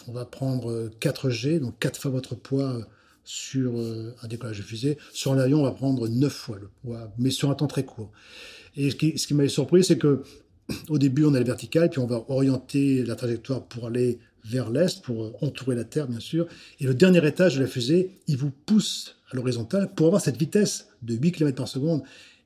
on 0.07 0.13
va 0.13 0.25
prendre 0.25 0.91
4G, 1.01 1.59
donc 1.61 1.79
4 1.79 2.01
fois 2.01 2.11
votre 2.11 2.35
poids 2.35 2.87
sur 3.25 3.79
euh, 3.79 4.15
un 4.23 4.29
décollage 4.29 4.59
de 4.59 4.63
fusée. 4.63 4.99
Sur 5.13 5.33
un 5.33 5.39
avion, 5.39 5.61
on 5.61 5.65
va 5.65 5.73
prendre 5.73 6.09
9 6.09 6.33
fois 6.33 6.59
le 6.59 6.69
poids, 6.83 7.13
mais 7.19 7.31
sur 7.31 7.51
un 7.51 7.55
temps 7.55 7.67
très 7.67 7.85
court. 7.85 8.13
Et 8.77 8.91
ce 8.91 8.97
qui, 8.97 9.19
ce 9.19 9.27
qui 9.27 9.35
m'avait 9.35 9.49
surpris, 9.49 9.83
c'est 9.85 9.99
que 9.99 10.23
au 10.89 10.99
début, 10.99 11.25
on 11.25 11.33
est 11.35 11.37
à 11.37 11.41
la 11.41 11.47
verticale, 11.47 11.91
puis 11.91 12.01
on 12.01 12.07
va 12.07 12.25
orienter 12.29 13.05
la 13.05 13.17
trajectoire 13.17 13.65
pour 13.65 13.87
aller 13.87 14.19
vers 14.45 14.71
l'est, 14.71 15.03
pour 15.03 15.43
entourer 15.43 15.77
la 15.77 15.85
Terre, 15.85 16.09
bien 16.09 16.21
sûr. 16.21 16.47
Et 16.81 16.85
le 16.85 16.95
dernier 16.95 17.27
étage 17.27 17.57
de 17.57 17.61
la 17.61 17.67
fusée, 17.67 18.19
il 18.27 18.37
vous 18.37 18.51
pousse 18.51 19.17
à 19.31 19.37
l'horizontale 19.37 19.93
pour 19.95 20.07
avoir 20.07 20.23
cette 20.23 20.39
vitesse 20.39 20.89
de 21.03 21.15
8 21.15 21.33
km 21.33 21.57
par 21.57 21.69
seconde. 21.69 22.03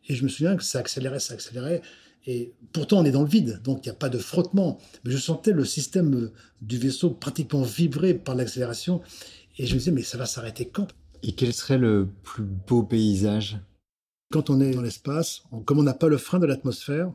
Et 0.09 0.15
je 0.15 0.25
me 0.25 0.29
souviens 0.29 0.57
que 0.57 0.65
ça 0.65 0.79
accélérait, 0.79 1.21
ça 1.21 1.35
accélérait. 1.35 1.83
Et 2.27 2.53
pourtant, 2.73 3.01
on 3.01 3.05
est 3.05 3.11
dans 3.11 3.23
le 3.23 3.29
vide, 3.29 3.61
donc 3.63 3.85
il 3.85 3.89
n'y 3.89 3.93
a 3.93 3.99
pas 3.99 4.09
de 4.09 4.19
frottement. 4.19 4.79
Mais 5.05 5.13
je 5.13 5.19
sentais 5.19 5.53
le 5.53 5.65
système 5.65 6.31
du 6.61 6.79
vaisseau 6.79 7.11
pratiquement 7.11 7.63
vibrer 7.63 8.15
par 8.15 8.35
l'accélération. 8.35 9.01
Et 9.59 9.67
je 9.67 9.75
me 9.75 9.79
disais, 9.79 9.91
mais 9.91 10.03
ça 10.03 10.19
va 10.19 10.27
s'arrêter 10.27 10.67
quand? 10.67 10.89
Et 11.23 11.33
quel 11.33 11.53
serait 11.53 11.79
le 11.79 12.09
plus 12.23 12.45
beau 12.45 12.83
paysage? 12.83 13.59
Quand 14.33 14.51
on 14.51 14.61
est 14.61 14.73
dans 14.73 14.83
l'espace, 14.83 15.43
comme 15.67 15.79
on 15.79 15.83
n'a 15.83 15.95
pas 15.95 16.09
le 16.09 16.17
frein 16.17 16.39
de 16.39 16.47
l'atmosphère, 16.47 17.13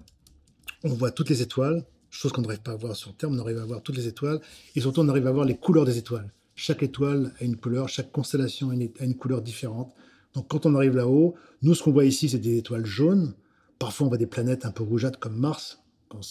on 0.83 0.89
voit 0.89 1.12
toutes 1.12 1.29
les 1.29 1.41
étoiles, 1.41 1.86
chose 2.09 2.31
qu'on 2.31 2.41
n'arrive 2.41 2.62
pas 2.62 2.71
à 2.71 2.75
voir 2.75 2.95
sur 2.95 3.15
Terre, 3.15 3.29
on 3.31 3.39
arrive 3.39 3.57
à 3.57 3.65
voir 3.65 3.81
toutes 3.81 3.97
les 3.97 4.07
étoiles, 4.07 4.39
et 4.75 4.81
surtout 4.81 5.01
on 5.01 5.09
arrive 5.09 5.27
à 5.27 5.31
voir 5.31 5.45
les 5.45 5.57
couleurs 5.57 5.86
des 5.86 5.97
étoiles. 5.97 6.31
Chaque 6.55 6.83
étoile 6.83 7.33
a 7.39 7.43
une 7.43 7.55
couleur, 7.55 7.89
chaque 7.89 8.12
constellation 8.12 8.71
a 8.71 8.74
une, 8.74 9.15
couleur 9.15 9.41
différente. 9.41 9.93
Donc 10.33 10.47
quand 10.47 10.65
on 10.65 10.75
arrive 10.75 10.95
là-haut, 10.95 11.36
nous 11.62 11.75
ce 11.75 11.83
qu'on 11.83 11.91
voit 11.91 12.05
ici 12.05 12.29
c'est 12.29 12.39
des 12.39 12.57
étoiles 12.57 12.86
jaunes, 12.86 13.33
parfois 13.79 14.07
on 14.07 14.09
voit 14.09 14.17
des 14.17 14.27
planètes 14.27 14.65
un 14.65 14.71
peu 14.71 14.83
rougeâtres 14.83 15.19
comme 15.19 15.38
Mars, 15.38 15.83
quand, 16.09 16.21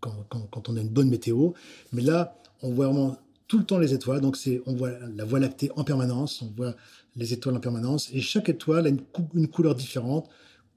quand, 0.00 0.68
on 0.68 0.76
a 0.76 0.80
une 0.80 0.88
bonne 0.88 1.08
météo, 1.08 1.52
mais 1.92 2.02
là 2.02 2.36
on 2.62 2.72
voit 2.72 2.86
vraiment 2.86 3.16
tout 3.46 3.58
le 3.58 3.64
temps 3.64 3.78
les 3.78 3.92
étoiles, 3.92 4.20
donc 4.20 4.36
c'est 4.36 4.62
on 4.66 4.74
voit 4.74 4.92
la 5.14 5.24
Voie 5.24 5.38
lactée 5.38 5.70
en 5.76 5.84
permanence, 5.84 6.40
on 6.42 6.50
voit 6.56 6.74
les 7.16 7.32
étoiles 7.32 7.56
en 7.56 7.60
permanence, 7.60 8.08
et 8.12 8.20
chaque 8.20 8.48
étoile 8.48 8.86
a 8.86 8.90
une 9.34 9.48
couleur 9.48 9.74
différente 9.74 10.28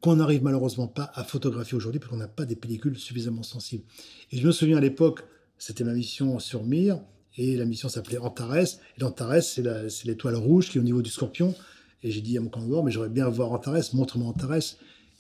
qu'on 0.06 0.18
n'arrive 0.18 0.44
malheureusement 0.44 0.86
pas 0.86 1.12
à 1.16 1.24
photographier 1.24 1.76
aujourd'hui 1.76 2.00
parce 2.00 2.12
qu'on 2.12 2.18
n'a 2.18 2.28
pas 2.28 2.46
des 2.46 2.56
pellicules 2.56 2.96
suffisamment 2.96 3.42
sensibles. 3.42 3.84
Et 4.32 4.38
je 4.38 4.46
me 4.46 4.52
souviens 4.52 4.78
à 4.78 4.80
l'époque, 4.80 5.24
c'était 5.58 5.84
ma 5.84 5.94
mission 5.94 6.38
sur 6.38 6.64
Mir, 6.64 7.00
et 7.38 7.58
la 7.58 7.66
mission 7.66 7.90
s'appelait 7.90 8.20
Antares. 8.20 8.56
Et 8.56 9.00
l'Antares, 9.00 9.42
c'est 9.42 9.64
l'étoile 10.06 10.36
rouge 10.36 10.70
qui 10.70 10.78
est 10.78 10.82
au 10.82 10.84
niveau 10.84 11.02
du 11.02 11.10
scorpion. 11.10 11.56
Et 12.04 12.12
j'ai 12.12 12.22
dit 12.22 12.38
à 12.38 12.42
mon 12.42 12.50
commandant, 12.50 12.84
mais 12.84 12.92
j'aurais 12.92 13.10
bien 13.10 13.26
à 13.26 13.30
voir 13.30 13.52
Antares, 13.52 13.82
montre-moi 13.94 14.28
Antares. 14.28 14.78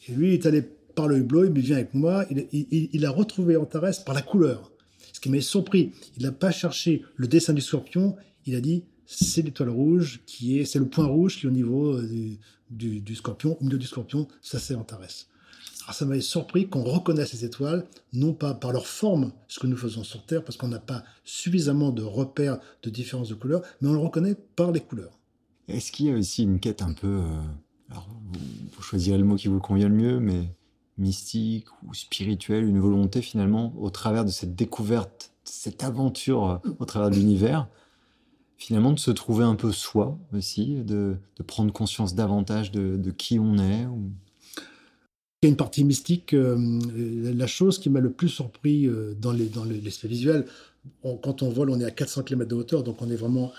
Et 0.07 0.11
lui, 0.11 0.27
il 0.27 0.33
est 0.35 0.45
allé 0.45 0.61
par 0.61 1.07
le 1.07 1.17
hublot, 1.17 1.45
il 1.45 1.59
vient 1.61 1.77
avec 1.77 1.95
moi, 1.95 2.23
il, 2.29 3.05
a 3.07 3.09
retrouvé 3.09 3.57
Antares 3.57 4.03
par 4.05 4.13
la 4.13 4.21
couleur. 4.21 4.71
Ce 5.13 5.19
qui 5.19 5.31
m'a 5.31 5.41
surpris, 5.41 5.93
il 6.15 6.23
n'a 6.23 6.31
pas 6.31 6.51
cherché 6.51 7.01
le 7.15 7.27
dessin 7.27 7.53
du 7.53 7.61
scorpion, 7.61 8.17
il 8.45 8.55
a 8.55 8.61
dit, 8.61 8.83
c'est 9.05 9.41
l'étoile 9.41 9.69
rouge 9.69 10.21
qui 10.25 10.59
est, 10.59 10.65
c'est 10.65 10.79
le 10.79 10.87
point 10.87 11.05
rouge 11.05 11.37
qui 11.37 11.45
est 11.45 11.49
au 11.49 11.53
niveau 11.53 11.93
euh, 11.93 12.37
du, 12.69 13.15
scorpion, 13.15 13.57
au 13.59 13.63
milieu 13.63 13.77
du 13.77 13.87
scorpion, 13.87 14.27
ça 14.41 14.59
c'est 14.59 14.75
Antares. 14.75 15.27
Alors 15.83 15.95
ça 15.95 16.05
m'avait 16.05 16.21
surpris 16.21 16.67
qu'on 16.67 16.83
reconnaisse 16.83 17.29
ces 17.31 17.45
étoiles, 17.45 17.85
non 18.13 18.33
pas 18.33 18.55
par 18.55 18.71
leur 18.71 18.87
forme, 18.87 19.31
ce 19.47 19.59
que 19.59 19.67
nous 19.67 19.77
faisons 19.77 20.03
sur 20.03 20.25
Terre, 20.25 20.43
parce 20.43 20.57
qu'on 20.57 20.67
n'a 20.67 20.79
pas 20.79 21.03
suffisamment 21.23 21.91
de 21.91 22.01
repères 22.01 22.57
de 22.81 22.89
différence 22.89 23.29
de 23.29 23.35
couleurs, 23.35 23.61
mais 23.81 23.89
on 23.89 23.93
le 23.93 23.99
reconnaît 23.99 24.35
par 24.55 24.71
les 24.71 24.79
couleurs. 24.79 25.19
Est-ce 25.67 25.91
qu'il 25.91 26.07
y 26.07 26.11
a 26.11 26.15
aussi 26.15 26.43
une 26.43 26.59
quête 26.59 26.81
un 26.81 26.93
peu, 26.93 27.07
euh, 27.07 27.41
alors 27.91 28.07
vous, 28.33 28.81
choisirez 28.81 29.17
le 29.17 29.23
mot 29.23 29.35
qui 29.35 29.47
vous 29.47 29.59
convient 29.59 29.89
le 29.89 29.95
mieux, 29.95 30.19
mais 30.19 30.55
mystique 30.97 31.65
ou 31.83 31.93
spirituelle, 31.93 32.63
une 32.63 32.79
volonté 32.79 33.21
finalement, 33.21 33.73
au 33.77 33.89
travers 33.89 34.25
de 34.25 34.31
cette 34.31 34.55
découverte, 34.55 35.31
cette 35.43 35.83
aventure 35.83 36.49
euh, 36.49 36.69
au 36.79 36.85
travers 36.85 37.11
de 37.11 37.15
l'univers, 37.15 37.67
finalement 38.57 38.93
de 38.93 38.99
se 38.99 39.11
trouver 39.11 39.43
un 39.43 39.55
peu 39.55 39.71
soi 39.71 40.17
aussi, 40.33 40.75
de, 40.83 41.17
prendre 41.47 41.71
conscience 41.73 42.15
davantage 42.15 42.71
de, 42.71 43.11
qui 43.11 43.39
on 43.39 43.57
est 43.57 43.85
Il 45.41 45.43
y 45.43 45.45
a 45.45 45.49
une 45.49 45.55
partie 45.55 45.83
mystique. 45.83 46.33
Euh, 46.33 46.79
la 47.35 47.47
chose 47.47 47.79
qui 47.79 47.89
m'a 47.89 47.99
le 47.99 48.11
plus 48.11 48.29
surpris 48.29 48.87
euh, 48.87 49.13
dans, 49.19 49.31
les, 49.31 49.47
dans 49.47 49.65
l'aspect 49.65 50.07
visuel, 50.07 50.45
quand 51.03 51.41
on 51.41 51.49
vole, 51.49 51.71
on 51.71 51.79
est 51.79 51.85
à 51.85 51.91
400 51.91 52.23
km 52.23 52.49
de 52.49 52.55
hauteur, 52.55 52.83
donc 52.83 53.01
on 53.01 53.09
est 53.09 53.15
vraiment 53.15 53.51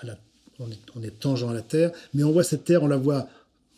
on 0.59 0.67
est, 0.71 0.79
on 0.95 1.01
tangent 1.19 1.43
à 1.43 1.53
la 1.53 1.61
Terre, 1.61 1.91
mais 2.13 2.23
on 2.23 2.31
voit 2.31 2.43
cette 2.43 2.63
Terre, 2.63 2.83
on 2.83 2.87
la 2.87 2.97
voit 2.97 3.27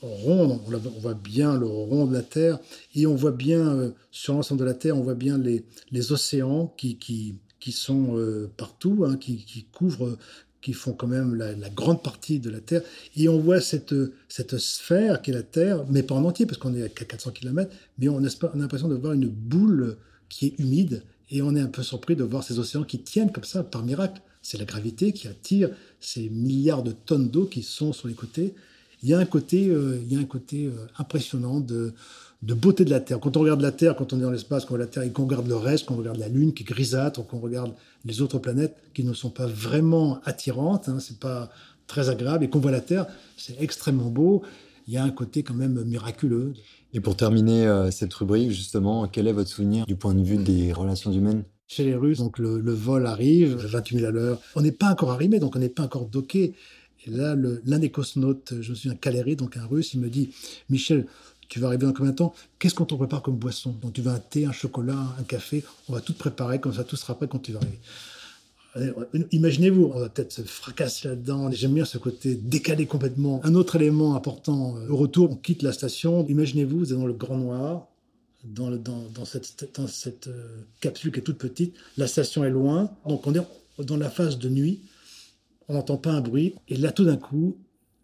ronde, 0.01 0.61
on, 0.65 0.99
voit 0.99 1.13
bien 1.15 1.57
le 1.57 1.65
rond 1.65 2.05
de 2.05 2.13
la 2.13 2.21
Terre, 2.21 2.59
et 2.95 3.05
on 3.07 3.15
voit 3.15 3.31
bien, 3.31 3.67
euh, 3.67 3.91
sur 4.11 4.35
l'ensemble 4.35 4.59
de 4.61 4.65
la 4.65 4.75
Terre, 4.75 4.97
on 4.97 5.01
voit 5.01 5.15
bien 5.15 5.37
les, 5.37 6.11
océans 6.11 6.73
qui, 6.77 6.97
sont 7.71 8.49
partout, 8.55 9.03
hein, 9.05 9.17
qui, 9.17 9.65
couvrent 9.73 10.17
qui 10.61 10.73
font 10.73 10.93
quand 10.93 11.07
même 11.07 11.35
la, 11.35 11.69
grande 11.69 12.03
partie 12.03 12.39
de 12.39 12.49
la 12.49 12.59
Terre. 12.59 12.81
Et 13.15 13.29
on 13.29 13.39
voit 13.39 13.61
cette, 13.61 13.95
cette 14.27 14.57
sphère 14.57 15.21
qui 15.21 15.31
est 15.31 15.33
la 15.33 15.43
Terre, 15.43 15.85
mais 15.89 16.03
pas 16.03 16.15
en 16.15 16.25
entier, 16.25 16.45
parce 16.45 16.57
qu'on 16.57 16.75
est 16.75 16.83
à 16.83 16.89
400 16.89 17.31
km, 17.31 17.73
mais 17.97 18.09
on 18.09 18.23
a, 18.23 18.27
on 18.53 18.57
a 18.59 18.61
l'impression 18.61 18.87
de 18.87 18.95
voir 18.95 19.13
une 19.13 19.27
boule 19.27 19.97
qui 20.27 20.47
est 20.47 20.59
humide, 20.59 21.03
et 21.31 21.41
on 21.41 21.55
est 21.55 21.61
un 21.61 21.67
peu 21.67 21.83
surpris 21.83 22.15
de 22.15 22.23
voir 22.23 22.43
ces 22.43 22.59
océans 22.59 22.83
qui 22.83 22.99
tiennent 22.99 23.31
comme 23.31 23.43
ça, 23.43 23.63
par 23.63 23.83
miracle. 23.83 24.21
C'est 24.41 24.57
la 24.57 24.65
gravité 24.65 25.11
qui 25.11 25.27
attire 25.27 25.69
ces 25.99 26.29
milliards 26.29 26.83
de 26.83 26.91
tonnes 26.91 27.29
d'eau 27.29 27.45
qui 27.45 27.61
sont 27.61 27.93
sur 27.93 28.07
les 28.07 28.13
côtés. 28.13 28.55
Il 29.03 29.09
y 29.09 29.13
a 29.13 29.19
un 29.19 29.25
côté, 29.25 29.67
euh, 29.69 29.99
il 30.01 30.13
y 30.13 30.17
a 30.17 30.19
un 30.19 30.25
côté 30.25 30.65
euh, 30.65 30.87
impressionnant 30.97 31.59
de, 31.59 31.93
de 32.41 32.53
beauté 32.53 32.85
de 32.85 32.89
la 32.89 32.99
Terre. 32.99 33.19
Quand 33.19 33.35
on 33.35 33.41
regarde 33.41 33.61
la 33.61 33.71
Terre, 33.71 33.95
quand 33.95 34.13
on 34.13 34.17
est 34.17 34.21
dans 34.21 34.31
l'espace, 34.31 34.65
quand 34.65 34.71
on 34.71 34.77
regarde 34.77 34.89
la 34.89 34.93
Terre 34.93 35.03
et 35.03 35.11
qu'on 35.11 35.25
regarde 35.25 35.47
le 35.47 35.55
reste, 35.55 35.85
qu'on 35.85 35.95
regarde 35.95 36.17
la 36.17 36.29
Lune 36.29 36.53
qui 36.53 36.63
est 36.63 36.65
grisâtre, 36.65 37.25
qu'on 37.25 37.39
regarde 37.39 37.73
les 38.05 38.21
autres 38.21 38.39
planètes 38.39 38.75
qui 38.93 39.03
ne 39.03 39.13
sont 39.13 39.29
pas 39.29 39.45
vraiment 39.45 40.19
attirantes, 40.23 40.87
hein, 40.87 40.99
c'est 40.99 41.19
pas 41.19 41.49
très 41.87 42.09
agréable, 42.09 42.45
et 42.45 42.49
qu'on 42.49 42.59
voit 42.59 42.71
la 42.71 42.81
Terre, 42.81 43.07
c'est 43.35 43.59
extrêmement 43.61 44.09
beau. 44.09 44.43
Il 44.87 44.93
y 44.93 44.97
a 44.97 45.03
un 45.03 45.09
côté 45.09 45.43
quand 45.43 45.53
même 45.53 45.83
miraculeux. 45.83 46.53
Et 46.93 46.99
pour 46.99 47.15
terminer 47.15 47.67
euh, 47.67 47.91
cette 47.91 48.13
rubrique, 48.13 48.51
justement, 48.51 49.07
quel 49.07 49.27
est 49.27 49.33
votre 49.33 49.49
souvenir 49.49 49.85
du 49.85 49.95
point 49.95 50.15
de 50.15 50.23
vue 50.23 50.37
des 50.37 50.71
relations 50.71 51.11
humaines? 51.11 51.43
Chez 51.67 51.83
les 51.83 51.95
Russes, 51.95 52.17
donc 52.17 52.39
le, 52.39 52.73
vol 52.73 53.05
arrive, 53.05 53.57
28 53.57 53.97
000 53.97 54.07
à 54.07 54.11
l'heure. 54.11 54.41
On 54.55 54.61
n'est 54.61 54.71
pas 54.71 54.89
encore 54.91 55.11
arrimé, 55.11 55.39
donc 55.39 55.55
on 55.55 55.59
n'est 55.59 55.69
pas 55.69 55.83
encore 55.83 56.05
docké. 56.05 56.55
Et 57.05 57.11
là, 57.11 57.35
l'un 57.35 57.79
des 57.79 57.91
cosmonautes, 57.91 58.55
je 58.61 58.73
suis 58.73 58.89
un 58.89 58.95
Caléry, 58.95 59.35
donc 59.35 59.55
un 59.55 59.65
russe, 59.65 59.93
il 59.93 59.99
me 59.99 60.09
dit 60.09 60.31
Michel, 60.69 61.05
tu 61.49 61.59
vas 61.59 61.67
arriver 61.67 61.85
dans 61.85 61.93
combien 61.93 62.11
de 62.11 62.17
temps? 62.17 62.33
Qu'est-ce 62.59 62.75
qu'on 62.75 62.85
te 62.85 62.95
prépare 62.95 63.21
comme 63.21 63.35
boisson? 63.35 63.75
Donc 63.81 63.93
tu 63.93 64.01
veux 64.01 64.11
un 64.11 64.19
thé, 64.19 64.45
un 64.45 64.51
chocolat, 64.51 65.15
un 65.19 65.23
café, 65.23 65.63
on 65.89 65.93
va 65.93 66.01
tout 66.01 66.13
préparer, 66.13 66.59
comme 66.59 66.73
ça 66.73 66.83
tout 66.83 66.95
sera 66.95 67.15
prêt 67.15 67.27
quand 67.27 67.39
tu 67.39 67.51
vas 67.51 67.59
arriver. 67.59 67.79
Imaginez-vous, 69.31 69.91
on 69.93 69.99
va 69.99 70.09
peut-être 70.09 70.31
se 70.31 70.43
fracasser 70.43 71.07
là-dedans. 71.07 71.49
J'aime 71.51 71.73
bien 71.73 71.85
ce 71.85 71.97
côté 71.97 72.35
décalé 72.35 72.85
complètement. 72.85 73.41
Un 73.43 73.55
autre 73.55 73.75
élément 73.75 74.15
important, 74.15 74.77
euh, 74.77 74.89
au 74.89 74.95
retour, 74.95 75.31
on 75.31 75.35
quitte 75.35 75.63
la 75.63 75.71
station. 75.71 76.25
Imaginez-vous, 76.27 76.77
vous 76.77 76.93
êtes 76.93 76.99
dans 76.99 77.07
le 77.07 77.13
grand 77.13 77.37
noir, 77.37 77.87
dans, 78.43 78.71
cette, 79.25 79.67
dans 79.75 79.87
cette 79.87 80.27
euh, 80.27 80.61
capsule 80.81 81.11
qui 81.11 81.19
est 81.19 81.23
toute 81.23 81.39
petite. 81.39 81.75
La 81.97 82.07
station 82.07 82.45
est 82.45 82.51
loin, 82.51 82.91
donc 83.07 83.25
on 83.25 83.33
est 83.33 83.41
dans 83.79 83.97
la 83.97 84.09
phase 84.09 84.37
de 84.37 84.49
nuit. 84.49 84.81
On 85.67 85.73
n'entend 85.73 85.97
pas 85.97 86.11
un 86.11 86.21
bruit. 86.21 86.53
Et 86.67 86.77
là, 86.77 86.91
tout 86.91 87.05
d'un 87.05 87.17
coup, 87.17 87.57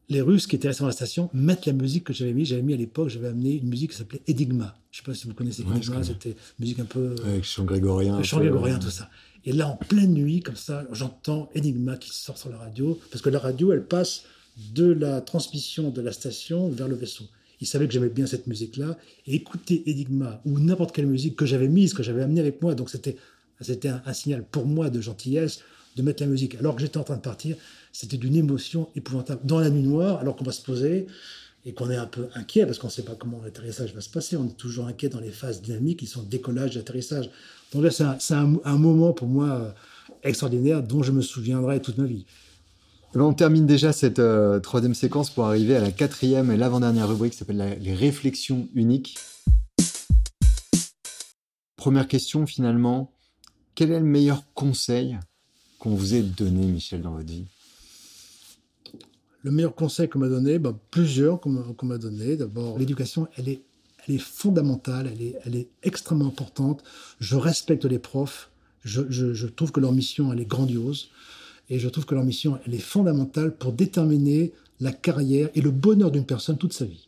les 0.10 0.22
Russes 0.22 0.48
qui 0.48 0.56
étaient 0.56 0.68
restés 0.68 0.82
dans 0.82 0.88
la 0.88 0.94
station 0.94 1.30
mettent 1.34 1.66
la 1.66 1.74
musique 1.74 2.04
que 2.06 2.14
j'avais 2.14 2.34
mis. 2.34 2.46
J'avais 2.46 2.62
mis 2.62 2.74
à 2.74 2.78
l'époque, 2.78 3.10
j'avais 3.10 3.28
amené 3.28 3.56
une 3.56 3.70
musique 3.70 3.92
qui 3.92 3.98
s'appelait 3.98 4.22
Edigma. 4.28 4.78
Je 4.92 5.02
ne 5.02 5.04
sais 5.04 5.12
pas 5.12 5.14
si 5.16 5.28
vous 5.28 5.34
connaissez 5.34 5.64
Ouais, 5.64 5.78
Edigma, 5.78 6.04
c'était 6.04 6.30
une 6.30 6.36
musique 6.60 6.80
un 6.80 6.86
peu. 6.86 7.16
Avec 7.26 7.44
chant 7.44 7.64
grégorien. 7.64 8.18
Le 8.18 8.24
chant 8.24 8.38
peu, 8.38 8.44
grégorien, 8.44 8.76
euh, 8.76 8.80
tout 8.80 8.90
ça. 8.90 9.10
Et 9.46 9.52
là, 9.52 9.68
en 9.68 9.76
pleine 9.76 10.14
nuit, 10.14 10.42
comme 10.42 10.56
ça, 10.56 10.86
j'entends 10.92 11.50
Enigma 11.56 11.98
qui 11.98 12.10
sort 12.12 12.38
sur 12.38 12.50
la 12.50 12.58
radio, 12.58 13.00
parce 13.12 13.22
que 13.22 13.30
la 13.30 13.40
radio, 13.40 13.74
elle 13.74 13.86
passe 13.86 14.24
de 14.74 14.86
la 14.86 15.22
transmission 15.22 15.92
de 15.92 16.02
la 16.02 16.12
station 16.12 16.70
vers 16.70 16.88
le 16.88 16.96
vaisseau. 16.96 17.26
Il 17.62 17.68
savait 17.68 17.88
que 17.88 17.94
j'aimais 17.94 18.10
bien 18.10 18.26
cette 18.26 18.48
musique-là, 18.48 18.98
et 19.28 19.36
écouter 19.36 19.84
Enigma 19.88 20.42
ou 20.46 20.60
n'importe 20.60 20.96
quelle 20.96 21.08
musique 21.08 21.36
que 21.36 21.46
j'avais 21.46 21.68
mise, 21.68 21.94
que 21.94 22.04
j'avais 22.04 22.24
amenée 22.24 22.42
avec 22.42 22.62
moi, 22.62 22.76
donc 22.76 22.90
c'était 22.90 23.18
c'était 23.62 23.88
un, 23.88 24.02
un 24.06 24.14
signal 24.14 24.44
pour 24.44 24.66
moi 24.66 24.90
de 24.90 25.00
gentillesse 25.00 25.62
de 25.96 26.02
mettre 26.02 26.24
la 26.24 26.30
musique. 26.30 26.56
Alors 26.56 26.76
que 26.76 26.82
j'étais 26.82 26.98
en 26.98 27.04
train 27.04 27.16
de 27.16 27.22
partir, 27.22 27.56
c'était 27.92 28.18
d'une 28.18 28.36
émotion 28.36 28.90
épouvantable. 28.96 29.42
Dans 29.44 29.60
la 29.60 29.70
nuit 29.70 29.84
noire, 29.84 30.20
alors 30.20 30.36
qu'on 30.36 30.44
va 30.44 30.52
se 30.52 30.62
poser 30.62 31.08
et 31.66 31.74
qu'on 31.74 31.90
est 31.90 31.96
un 31.96 32.06
peu 32.06 32.28
inquiet 32.36 32.66
parce 32.66 32.78
qu'on 32.78 32.88
ne 32.88 32.92
sait 32.92 33.04
pas 33.04 33.16
comment 33.16 33.42
l'atterrissage 33.44 33.94
va 33.94 34.02
se 34.02 34.10
passer. 34.10 34.38
On 34.38 34.46
est 34.46 34.58
toujours 34.58 34.88
inquiet 34.88 35.10
dans 35.10 35.20
les 35.20 35.32
phases 35.32 35.62
dynamiques 35.62 36.00
qui 36.00 36.06
sont 36.06 36.22
décollage 36.22 36.78
atterrissage. 36.78 37.30
Donc 37.74 37.84
là, 37.84 38.18
c'est 38.20 38.34
un, 38.34 38.78
moment 38.78 39.14
pour 39.14 39.28
moi 39.28 39.48
euh, 39.48 39.72
extraordinaire 40.24 40.84
dont 40.84 41.02
je 41.02 41.12
me 41.12 41.22
souviendrai 41.22 41.82
toute 41.82 41.98
ma 41.98 42.06
vie. 42.06 42.26
Ben, 43.14 43.22
on 43.22 43.34
termine 43.34 43.66
déjà 43.66 43.94
cette 43.94 44.20
euh, 44.20 44.60
troisième 44.60 44.94
séquence 44.94 45.30
pour 45.30 45.46
arriver 45.46 45.76
à 45.76 45.80
la 45.80 45.92
quatrième 45.92 46.52
et 46.52 46.58
l'avant-dernière 46.58 47.08
rubrique 47.08 47.32
qui 47.32 47.40
s'appelle 47.40 47.78
les 47.82 47.94
réflexions 47.94 48.68
uniques. 48.76 49.18
Première 51.78 52.08
question 52.08 52.46
finalement, 52.46 53.12
quel 53.74 53.92
est 53.92 54.00
le 54.00 54.06
meilleur 54.06 54.44
conseil 54.54 55.18
qu'on 55.86 55.94
vous 55.94 56.16
ait 56.16 56.24
donné, 56.24 56.66
Michel, 56.66 57.04
dans 57.04 57.12
votre 57.12 57.28
vie? 57.28 57.46
Le 59.44 59.52
meilleur 59.52 59.76
conseil 59.76 60.10
qu'on 60.10 60.18
m'a 60.18 60.30
donné, 60.30 60.58
bah, 60.58 60.76
plusieurs 60.90 61.40
qu'on 61.40 61.52
m'a 61.84 61.98
donné. 62.00 62.36
D'abord, 62.36 62.80
l'éducation, 62.80 63.28
elle 63.38 63.50
est, 63.50 63.62
elle 64.08 64.16
est 64.16 64.20
fondamentale, 64.20 65.08
elle 65.14 65.22
est, 65.22 65.36
elle 65.46 65.56
est 65.56 65.68
extrêmement 65.84 66.26
importante. 66.26 66.84
Je 67.20 67.36
respecte 67.36 67.86
les 67.86 68.00
profs. 68.00 68.50
Je, 68.84 69.04
je- 69.10 69.36
je 69.36 69.46
trouve 69.46 69.72
que 69.72 69.80
leur 69.80 69.92
mission, 69.92 70.34
elle 70.34 70.40
est 70.40 70.46
grandiose. 70.48 71.10
Et 71.70 71.78
je 71.78 71.88
trouve 71.88 72.06
que 72.08 72.16
leur 72.16 72.24
mission, 72.24 72.58
elle 72.66 72.74
est 72.74 72.80
fondamentale 72.80 73.56
pour 73.56 73.72
déterminer 73.72 74.54
la 74.80 74.92
carrière 74.92 75.50
et 75.54 75.62
le 75.62 75.70
bonheur 75.70 76.10
d'une 76.10 76.26
personne 76.26 76.58
toute 76.58 76.74
sa 76.74 76.86
vie. 76.86 77.08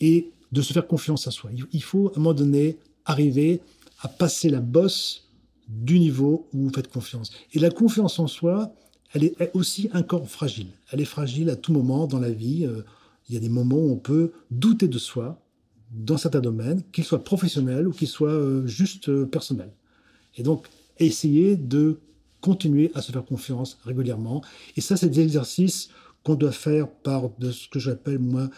Et 0.00 0.30
de 0.50 0.62
se 0.62 0.72
faire 0.72 0.88
confiance 0.88 1.28
à 1.28 1.30
soi. 1.30 1.50
Il 1.72 1.82
faut, 1.82 2.08
à 2.08 2.12
un 2.16 2.20
moment 2.20 2.34
donné, 2.34 2.78
arriver 3.04 3.60
à 4.00 4.08
passer 4.08 4.50
la 4.50 4.60
bosse 4.60 5.25
du 5.68 5.98
niveau 5.98 6.48
où 6.52 6.64
vous 6.64 6.72
faites 6.72 6.88
confiance. 6.88 7.32
Et 7.52 7.58
la 7.58 7.70
confiance 7.70 8.18
en 8.18 8.26
soi, 8.26 8.72
elle 9.12 9.24
est 9.24 9.50
aussi 9.54 9.88
un 9.92 10.02
corps 10.02 10.28
fragile. 10.28 10.68
Elle 10.90 11.00
est 11.00 11.06
fragile 11.06 11.50
à 11.50 11.56
tout 11.56 11.72
moment 11.72 12.06
dans 12.06 12.20
la 12.20 12.30
vie. 12.30 12.66
Euh, 12.66 12.82
Il 13.28 13.34
y 13.34 13.36
a 13.36 13.40
des 13.40 13.48
moments 13.48 13.78
où 13.78 13.90
on 13.90 13.96
peut 13.96 14.32
douter 14.50 14.88
de 14.88 14.98
soi 14.98 15.42
dans 15.90 16.18
certains 16.18 16.40
domaines, 16.40 16.82
qu'ils 16.92 17.04
soient 17.04 17.24
professionnels 17.24 17.86
ou 17.88 17.92
qu'ils 17.92 18.08
soient 18.08 18.30
euh, 18.30 18.66
juste 18.66 19.08
euh, 19.08 19.26
personnels. 19.26 19.72
Et 20.36 20.42
donc, 20.42 20.66
essayer 20.98 21.56
de 21.56 22.00
continuer 22.40 22.90
à 22.94 23.02
se 23.02 23.12
faire 23.12 23.24
confiance 23.24 23.78
régulièrement. 23.84 24.42
Et 24.76 24.80
ça, 24.80 24.96
c'est 24.96 25.08
des 25.08 25.20
exercices 25.20 25.90
qu'on 26.22 26.34
doit 26.34 26.52
faire 26.52 26.88
par 26.88 27.30
de 27.38 27.50
ce 27.50 27.68
que 27.68 27.78
j'appelle, 27.78 28.18
moi, 28.18 28.50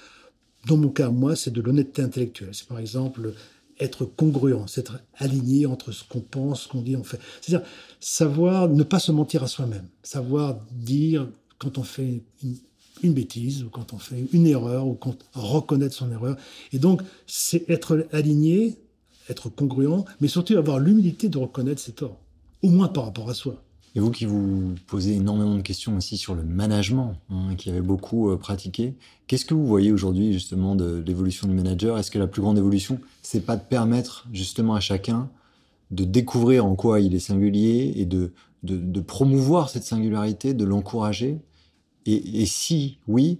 dans 0.67 0.77
mon 0.77 0.89
cas, 0.89 1.11
moi, 1.11 1.37
c'est 1.37 1.51
de 1.51 1.63
l'honnêteté 1.63 2.03
intellectuelle. 2.03 2.51
C'est 2.53 2.67
par 2.67 2.79
exemple 2.79 3.33
être 3.81 4.05
congruent, 4.05 4.67
c'est 4.67 4.91
aligné 5.17 5.67
entre 5.67 5.93
ce 5.93 6.05
qu'on 6.05 6.21
pense, 6.21 6.63
ce 6.63 6.69
qu'on 6.69 6.83
dit, 6.83 6.97
on 6.97 7.05
fait. 7.05 7.21
C'est-à-dire 7.41 7.67
savoir 8.01 8.69
ne 8.69 8.83
pas 8.83 8.99
se 8.99 9.13
mentir 9.13 9.43
à 9.43 9.47
soi-même, 9.47 9.87
savoir 10.03 10.59
dire 10.73 11.29
quand 11.59 11.79
on 11.79 11.83
fait 11.83 12.23
une, 12.43 12.57
une 13.03 13.13
bêtise 13.13 13.63
ou 13.65 13.69
quand 13.69 13.93
on 13.93 13.99
fait 13.99 14.25
une 14.33 14.47
erreur 14.47 14.87
ou 14.87 14.95
quand 14.95 15.17
reconnaître 15.35 15.95
son 15.95 16.11
erreur. 16.11 16.37
Et 16.73 16.79
donc, 16.79 17.03
c'est 17.27 17.69
être 17.69 18.07
aligné, 18.13 18.77
être 19.29 19.49
congruent, 19.49 20.05
mais 20.21 20.29
surtout 20.29 20.57
avoir 20.57 20.79
l'humilité 20.79 21.29
de 21.29 21.39
reconnaître 21.39 21.81
ses 21.81 21.93
torts, 21.93 22.19
au 22.63 22.71
moins 22.71 22.89
par 22.89 23.05
rapport 23.05 23.31
à 23.31 23.35
soi. 23.35 23.63
Et 23.95 24.01
vous 24.01 24.11
qui 24.11 24.27
vous 24.27 24.75
posez 24.87 25.15
énormément 25.15 25.55
de 25.55 25.63
questions 25.63 25.97
aussi 25.97 26.17
sur 26.17 26.35
le 26.35 26.43
management, 26.43 27.15
hein, 27.31 27.55
qui 27.57 27.71
avez 27.71 27.81
beaucoup 27.81 28.31
euh, 28.31 28.37
pratiqué, 28.37 28.95
qu'est-ce 29.27 29.45
que 29.45 29.55
vous 29.55 29.67
voyez 29.67 29.93
aujourd'hui 29.93 30.33
justement 30.33 30.77
de 30.77 31.03
l'évolution 31.07 31.49
du 31.49 31.55
manager? 31.55 31.99
Est-ce 31.99 32.11
que 32.11 32.19
la 32.19 32.27
plus 32.27 32.43
grande 32.43 32.59
évolution, 32.59 33.01
c'est 33.23 33.45
pas 33.45 33.57
de 33.57 33.63
permettre 33.63 34.27
justement 34.33 34.75
à 34.75 34.81
chacun 34.81 35.31
de 35.91 36.05
découvrir 36.05 36.67
en 36.67 36.77
quoi 36.77 37.01
il 37.01 37.15
est 37.15 37.21
singulier 37.21 37.95
et 37.97 38.05
de, 38.05 38.33
de, 38.63 39.01
promouvoir 39.01 39.71
cette 39.71 39.85
singularité, 39.85 40.53
de 40.53 40.65
l'encourager? 40.65 41.39
Et 42.05 42.47
si 42.47 42.99
oui, 43.07 43.39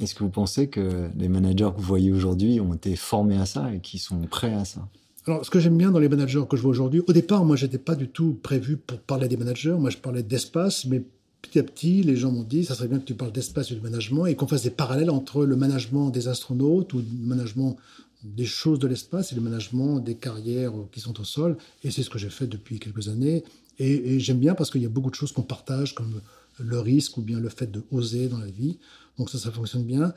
est-ce 0.00 0.14
que 0.14 0.24
vous 0.24 0.30
pensez 0.30 0.68
que 0.68 1.10
les 1.16 1.28
managers 1.28 1.70
que 1.74 1.80
vous 1.80 1.86
voyez 1.86 2.10
aujourd'hui 2.10 2.60
ont 2.60 2.74
été 2.74 2.96
formés 2.96 3.36
à 3.36 3.46
ça 3.46 3.72
et 3.72 3.80
qui 3.80 3.98
sont 3.98 4.20
prêts 4.22 4.54
à 4.54 4.64
ça? 4.64 4.88
Alors, 5.30 5.46
ce 5.46 5.50
que 5.50 5.60
j'aime 5.60 5.78
bien 5.78 5.92
dans 5.92 6.00
les 6.00 6.08
managers 6.08 6.42
que 6.50 6.56
je 6.56 6.62
vois 6.62 6.72
aujourd'hui, 6.72 7.02
au 7.06 7.12
départ, 7.12 7.44
moi, 7.44 7.54
j'étais 7.54 7.78
pas 7.78 7.94
du 7.94 8.08
tout 8.08 8.36
prévu 8.42 8.76
pour 8.76 8.98
parler 8.98 9.28
des 9.28 9.36
managers. 9.36 9.76
Moi, 9.78 9.88
je 9.90 9.96
parlais 9.96 10.24
d'espace, 10.24 10.86
mais 10.86 11.04
petit 11.40 11.60
à 11.60 11.62
petit, 11.62 12.02
les 12.02 12.16
gens 12.16 12.32
m'ont 12.32 12.42
dit, 12.42 12.64
ça 12.64 12.74
serait 12.74 12.88
bien 12.88 12.98
que 12.98 13.04
tu 13.04 13.14
parles 13.14 13.30
d'espace 13.30 13.70
et 13.70 13.76
de 13.76 13.80
management 13.80 14.26
et 14.26 14.34
qu'on 14.34 14.48
fasse 14.48 14.64
des 14.64 14.70
parallèles 14.70 15.08
entre 15.08 15.44
le 15.44 15.54
management 15.54 16.10
des 16.10 16.26
astronautes 16.26 16.94
ou 16.94 16.98
le 16.98 17.04
management 17.28 17.76
des 18.24 18.44
choses 18.44 18.80
de 18.80 18.88
l'espace 18.88 19.30
et 19.30 19.36
le 19.36 19.40
management 19.40 20.00
des 20.00 20.16
carrières 20.16 20.72
qui 20.90 20.98
sont 20.98 21.20
au 21.20 21.24
sol. 21.24 21.56
Et 21.84 21.92
c'est 21.92 22.02
ce 22.02 22.10
que 22.10 22.18
j'ai 22.18 22.28
fait 22.28 22.48
depuis 22.48 22.80
quelques 22.80 23.08
années. 23.08 23.44
Et, 23.78 24.16
et 24.16 24.18
j'aime 24.18 24.40
bien 24.40 24.56
parce 24.56 24.68
qu'il 24.68 24.82
y 24.82 24.86
a 24.86 24.88
beaucoup 24.88 25.10
de 25.10 25.14
choses 25.14 25.30
qu'on 25.30 25.42
partage, 25.42 25.94
comme 25.94 26.20
le 26.58 26.80
risque 26.80 27.18
ou 27.18 27.22
bien 27.22 27.38
le 27.38 27.50
fait 27.50 27.70
de 27.70 27.84
oser 27.92 28.26
dans 28.26 28.38
la 28.38 28.50
vie. 28.50 28.78
Donc 29.20 29.28
ça, 29.28 29.36
ça 29.36 29.50
fonctionne 29.50 29.84
bien. 29.84 30.14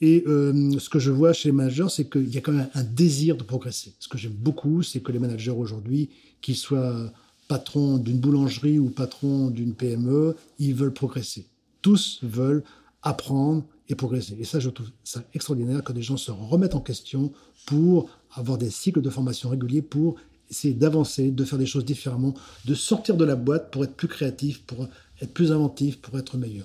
Et 0.00 0.24
euh, 0.26 0.78
ce 0.78 0.88
que 0.88 0.98
je 0.98 1.10
vois 1.10 1.34
chez 1.34 1.50
les 1.50 1.52
managers, 1.52 1.88
c'est 1.90 2.08
qu'il 2.08 2.34
y 2.34 2.38
a 2.38 2.40
quand 2.40 2.52
même 2.52 2.70
un 2.72 2.84
désir 2.84 3.36
de 3.36 3.42
progresser. 3.42 3.92
Ce 3.98 4.08
que 4.08 4.16
j'aime 4.16 4.32
beaucoup, 4.32 4.82
c'est 4.82 5.00
que 5.00 5.12
les 5.12 5.18
managers 5.18 5.50
aujourd'hui, 5.50 6.08
qu'ils 6.40 6.56
soient 6.56 7.12
patrons 7.48 7.98
d'une 7.98 8.18
boulangerie 8.18 8.78
ou 8.78 8.88
patrons 8.88 9.50
d'une 9.50 9.74
PME, 9.74 10.36
ils 10.58 10.74
veulent 10.74 10.94
progresser. 10.94 11.44
Tous 11.82 12.20
veulent 12.22 12.64
apprendre 13.02 13.62
et 13.90 13.94
progresser. 13.94 14.38
Et 14.40 14.44
ça, 14.44 14.58
je 14.58 14.70
trouve 14.70 14.88
ça 15.04 15.22
extraordinaire 15.34 15.84
que 15.84 15.92
des 15.92 16.00
gens 16.00 16.16
se 16.16 16.30
remettent 16.30 16.74
en 16.74 16.80
question 16.80 17.34
pour 17.66 18.08
avoir 18.36 18.56
des 18.56 18.70
cycles 18.70 19.02
de 19.02 19.10
formation 19.10 19.50
réguliers, 19.50 19.82
pour 19.82 20.16
essayer 20.50 20.72
d'avancer, 20.72 21.30
de 21.30 21.44
faire 21.44 21.58
des 21.58 21.66
choses 21.66 21.84
différemment, 21.84 22.32
de 22.64 22.74
sortir 22.74 23.18
de 23.18 23.24
la 23.26 23.36
boîte 23.36 23.70
pour 23.70 23.84
être 23.84 23.96
plus 23.96 24.08
créatif, 24.08 24.62
pour 24.62 24.88
être 25.20 25.34
plus 25.34 25.52
inventif, 25.52 25.98
pour 25.98 26.18
être 26.18 26.38
meilleur. 26.38 26.64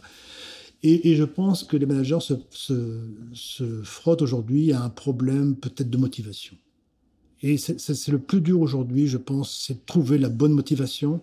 Et, 0.84 1.16
je 1.16 1.24
pense 1.24 1.64
que 1.64 1.78
les 1.78 1.86
managers 1.86 2.20
se, 2.50 3.82
frottent 3.84 4.22
aujourd'hui 4.22 4.74
à 4.74 4.84
un 4.84 4.90
problème 4.90 5.56
peut-être 5.56 5.90
de 5.90 5.98
motivation. 5.98 6.56
Et 7.44 7.58
c'est 7.58 8.08
le 8.08 8.20
plus 8.20 8.42
dur 8.42 8.62
aujourd'hui, 8.62 9.08
je 9.08 9.18
pense, 9.18 9.66
c'est 9.66 9.76
de 9.76 9.86
trouver 9.86 10.18
la 10.18 10.30
bonne 10.30 10.54
motivation. 10.54 11.22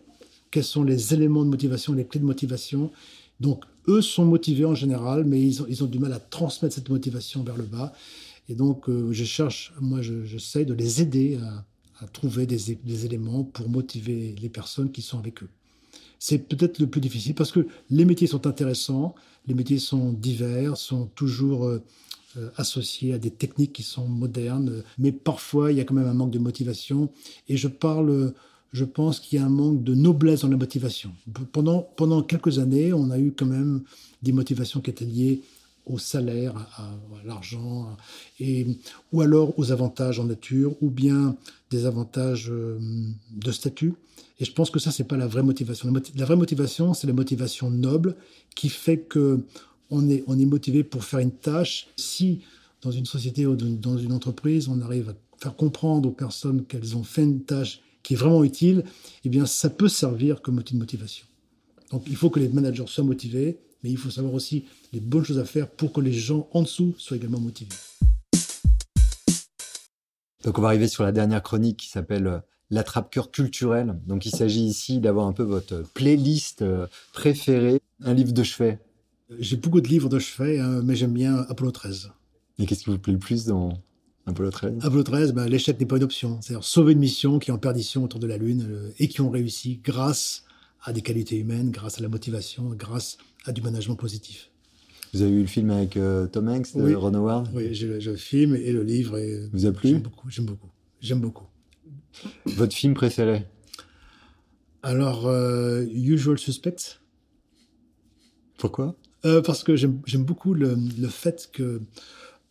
Quels 0.50 0.64
sont 0.64 0.84
les 0.84 1.14
éléments 1.14 1.44
de 1.44 1.50
motivation, 1.50 1.92
les 1.92 2.06
clés 2.06 2.20
de 2.20 2.24
motivation? 2.24 2.90
Donc, 3.40 3.64
eux 3.88 4.02
sont 4.02 4.24
motivés 4.24 4.64
en 4.64 4.74
général, 4.74 5.24
mais 5.24 5.40
ils 5.40 5.82
ont, 5.82 5.86
du 5.86 5.98
mal 5.98 6.12
à 6.12 6.20
transmettre 6.20 6.74
cette 6.74 6.88
motivation 6.88 7.42
vers 7.42 7.56
le 7.56 7.64
bas. 7.64 7.92
Et 8.48 8.54
donc, 8.54 8.88
euh, 8.88 9.12
je 9.12 9.24
cherche, 9.24 9.72
moi, 9.80 10.02
j'essaie 10.02 10.62
je, 10.62 10.68
de 10.68 10.74
les 10.74 11.02
aider 11.02 11.38
à, 12.00 12.06
trouver 12.12 12.46
des 12.46 13.06
éléments 13.06 13.42
pour 13.42 13.68
motiver 13.68 14.34
les 14.40 14.48
personnes 14.48 14.92
qui 14.92 15.02
sont 15.02 15.18
avec 15.18 15.42
eux 15.42 15.48
c'est 16.18 16.38
peut-être 16.38 16.78
le 16.78 16.86
plus 16.86 17.00
difficile 17.00 17.34
parce 17.34 17.52
que 17.52 17.66
les 17.90 18.04
métiers 18.04 18.26
sont 18.26 18.46
intéressants, 18.46 19.14
les 19.48 19.54
métiers 19.54 19.78
sont 19.78 20.12
divers, 20.12 20.76
sont 20.76 21.06
toujours 21.14 21.64
euh, 21.64 21.82
associés 22.56 23.14
à 23.14 23.18
des 23.18 23.30
techniques 23.30 23.72
qui 23.72 23.82
sont 23.82 24.06
modernes, 24.06 24.84
mais 24.98 25.10
parfois 25.10 25.72
il 25.72 25.78
y 25.78 25.80
a 25.80 25.84
quand 25.84 25.94
même 25.94 26.06
un 26.06 26.14
manque 26.14 26.30
de 26.30 26.38
motivation. 26.38 27.10
Et 27.48 27.56
je 27.56 27.66
parle, 27.66 28.34
je 28.72 28.84
pense 28.84 29.18
qu'il 29.18 29.38
y 29.38 29.42
a 29.42 29.46
un 29.46 29.50
manque 29.50 29.82
de 29.82 29.94
noblesse 29.94 30.42
dans 30.42 30.48
la 30.48 30.56
motivation. 30.56 31.10
Pendant, 31.52 31.82
pendant 31.96 32.22
quelques 32.22 32.58
années, 32.58 32.92
on 32.92 33.10
a 33.10 33.18
eu 33.18 33.32
quand 33.32 33.46
même 33.46 33.82
des 34.22 34.32
motivations 34.32 34.80
qui 34.80 34.90
étaient 34.90 35.06
liées 35.06 35.42
au 35.88 35.98
salaire, 35.98 36.56
à, 36.76 36.90
l'argent, 37.24 37.96
et 38.40 38.66
ou 39.12 39.20
alors 39.20 39.58
aux 39.58 39.72
avantages 39.72 40.20
en 40.20 40.24
nature, 40.24 40.76
ou 40.80 40.90
bien 40.90 41.36
des 41.70 41.86
avantages 41.86 42.50
euh, 42.50 42.78
de 43.30 43.52
statut. 43.52 43.94
Et 44.40 44.44
je 44.44 44.52
pense 44.52 44.70
que 44.70 44.78
ça, 44.78 44.90
c'est 44.92 45.04
pas 45.04 45.16
la 45.16 45.26
vraie 45.26 45.42
motivation. 45.42 45.86
La, 45.88 45.92
motiv 45.92 46.14
la 46.16 46.24
vraie 46.24 46.36
motivation, 46.36 46.94
c'est 46.94 47.06
la 47.06 47.12
motivation 47.12 47.70
noble 47.70 48.16
qui 48.54 48.68
fait 48.68 48.98
que 48.98 49.40
on 49.90 50.08
est, 50.08 50.22
on 50.26 50.38
est 50.38 50.46
motivé 50.46 50.84
pour 50.84 51.04
faire 51.04 51.20
une 51.20 51.32
tâche. 51.32 51.88
Si 51.96 52.42
dans 52.82 52.90
une 52.90 53.06
société 53.06 53.46
ou 53.46 53.56
dans 53.56 53.98
une 53.98 54.12
entreprise, 54.12 54.68
on 54.68 54.80
arrive 54.80 55.10
à 55.10 55.14
faire 55.38 55.56
comprendre 55.56 56.08
aux 56.08 56.12
personnes 56.12 56.64
qu'elles 56.64 56.96
ont 56.96 57.02
fait 57.02 57.22
une 57.22 57.42
tâche 57.42 57.80
qui 58.02 58.14
est 58.14 58.16
vraiment 58.16 58.44
utile, 58.44 58.84
eh 59.24 59.28
bien, 59.28 59.46
ça 59.46 59.70
peut 59.70 59.88
servir 59.88 60.40
comme 60.40 60.58
outil 60.58 60.74
de 60.74 60.78
motivation. 60.78 61.26
Donc, 61.90 62.04
il 62.06 62.16
faut 62.16 62.30
que 62.30 62.38
les 62.38 62.48
managers 62.48 62.84
soient 62.86 63.04
motivés, 63.04 63.58
mais 63.82 63.90
il 63.90 63.96
faut 63.96 64.10
savoir 64.10 64.34
aussi 64.34 64.64
les 64.92 65.00
bonnes 65.00 65.24
choses 65.24 65.38
à 65.38 65.44
faire 65.44 65.68
pour 65.68 65.92
que 65.92 66.00
les 66.00 66.12
gens 66.12 66.48
en 66.52 66.62
dessous 66.62 66.94
soient 66.98 67.16
également 67.16 67.40
motivés. 67.40 67.74
Donc, 70.44 70.58
on 70.58 70.62
va 70.62 70.68
arriver 70.68 70.88
sur 70.88 71.02
la 71.04 71.12
dernière 71.12 71.42
chronique 71.42 71.78
qui 71.78 71.88
s'appelle 71.88 72.42
l'attrape-cœur 72.70 73.30
culturel. 73.30 73.98
Donc, 74.06 74.24
il 74.24 74.30
s'agit 74.30 74.64
ici 74.64 75.00
d'avoir 75.00 75.26
un 75.26 75.32
peu 75.32 75.42
votre 75.42 75.82
playlist 75.94 76.64
préférée. 77.12 77.80
Un 78.04 78.14
livre 78.14 78.32
de 78.32 78.42
chevet 78.44 78.78
J'ai 79.38 79.56
beaucoup 79.56 79.80
de 79.80 79.88
livres 79.88 80.08
de 80.08 80.18
chevet, 80.18 80.60
hein, 80.60 80.82
mais 80.84 80.94
j'aime 80.94 81.12
bien 81.12 81.44
Apollo 81.48 81.72
13. 81.72 82.12
Et 82.60 82.66
qu'est-ce 82.66 82.84
qui 82.84 82.90
vous 82.90 82.98
plaît 82.98 83.12
le 83.12 83.18
plus 83.18 83.44
dans 83.44 83.72
Apollo 84.28 84.50
13 84.50 84.74
Apollo 84.82 85.02
13, 85.02 85.32
ben, 85.32 85.46
l'échec 85.46 85.80
n'est 85.80 85.86
pas 85.86 85.96
une 85.96 86.02
option. 86.02 86.38
C'est-à-dire 86.40 86.64
sauver 86.64 86.92
une 86.92 86.98
mission 86.98 87.38
qui 87.38 87.50
est 87.50 87.54
en 87.54 87.58
perdition 87.58 88.04
autour 88.04 88.20
de 88.20 88.26
la 88.26 88.36
Lune 88.36 88.66
euh, 88.68 88.90
et 88.98 89.08
qui 89.08 89.20
ont 89.20 89.30
réussi 89.30 89.80
grâce 89.82 90.44
à 90.82 90.92
des 90.92 91.02
qualités 91.02 91.36
humaines, 91.36 91.70
grâce 91.70 91.98
à 91.98 92.02
la 92.02 92.08
motivation, 92.08 92.70
grâce 92.70 93.16
à 93.48 93.52
du 93.52 93.62
management 93.62 93.96
positif. 93.96 94.50
Vous 95.14 95.22
avez 95.22 95.30
vu 95.30 95.40
le 95.40 95.46
film 95.46 95.70
avec 95.70 95.96
euh, 95.96 96.26
Tom 96.26 96.48
Hanks 96.48 96.76
de 96.76 96.82
Oui. 96.82 96.94
Ron 96.94 97.14
Howard? 97.14 97.48
Oui, 97.54 97.68
j'ai 97.72 97.98
le 97.98 98.16
film 98.16 98.54
et 98.54 98.72
le 98.72 98.82
livre. 98.82 99.16
Et 99.16 99.48
Vous 99.52 99.64
a 99.64 99.72
plu? 99.72 99.88
J'aime 99.90 100.00
beaucoup, 100.02 100.28
j'aime 100.30 100.44
beaucoup. 100.44 100.68
J'aime 101.00 101.20
beaucoup. 101.20 101.46
Votre 102.44 102.74
film 102.74 102.92
préféré? 102.94 103.46
Alors, 104.82 105.26
euh, 105.26 105.84
Usual 105.92 106.38
Suspects, 106.38 107.00
Pourquoi? 108.58 108.94
Euh, 109.24 109.40
parce 109.42 109.64
que 109.64 109.74
j'aime 109.76 110.24
beaucoup 110.24 110.54
le, 110.54 110.76
le 110.98 111.08
fait 111.08 111.48
que 111.52 111.80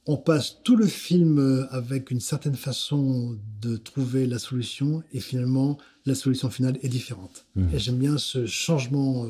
on 0.06 0.18
passe 0.18 0.58
tout 0.64 0.76
le 0.78 0.86
film 0.88 1.38
euh, 1.38 1.66
avec 1.70 2.12
une 2.12 2.20
certaine 2.22 2.56
façon 2.56 3.38
de 3.62 3.78
trouver 3.78 4.26
la 4.26 4.40
solution 4.40 5.04
et 5.14 5.20
finalement 5.20 5.78
la 6.06 6.16
solution 6.16 6.50
finale 6.50 6.78
est 6.82 6.90
différente. 6.90 7.46
Mhm. 7.56 7.70
Et 7.74 7.80
j'aime 7.80 7.98
bien 7.98 8.18
ce 8.18 8.46
changement 8.46 9.26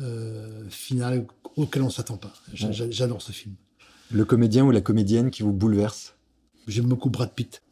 euh, 0.00 0.68
final 0.68 1.26
auquel 1.56 1.82
on 1.82 1.90
s'attend 1.90 2.16
pas. 2.16 2.32
Ouais. 2.60 2.72
J'adore 2.90 3.22
ce 3.22 3.32
film. 3.32 3.54
Le 4.10 4.24
comédien 4.24 4.64
ou 4.64 4.70
la 4.70 4.80
comédienne 4.80 5.30
qui 5.30 5.42
vous 5.42 5.52
bouleverse? 5.52 6.14
J'aime 6.66 6.86
beaucoup 6.86 7.10
Brad 7.10 7.32
Pitt. 7.32 7.62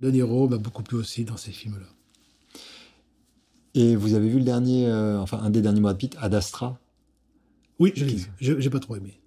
De 0.00 0.10
Niro 0.10 0.48
m'a 0.48 0.58
beaucoup 0.58 0.82
plu 0.82 0.96
aussi 0.98 1.24
dans 1.24 1.36
ces 1.36 1.52
films-là. 1.52 1.86
Et 3.74 3.96
vous 3.96 4.14
avez 4.14 4.28
vu 4.28 4.38
le 4.38 4.44
dernier, 4.44 4.86
euh, 4.86 5.18
enfin 5.20 5.38
un 5.42 5.50
des 5.50 5.60
derniers 5.62 5.80
Brad 5.80 5.96
Pitt, 5.98 6.16
Ad 6.20 6.34
Astra? 6.34 6.78
Oui, 7.78 7.92
je 7.94 8.04
l'ai 8.04 8.14
vu. 8.14 8.30
Je- 8.40 8.58
J'ai 8.60 8.70
pas 8.70 8.80
trop 8.80 8.96
aimé. 8.96 9.20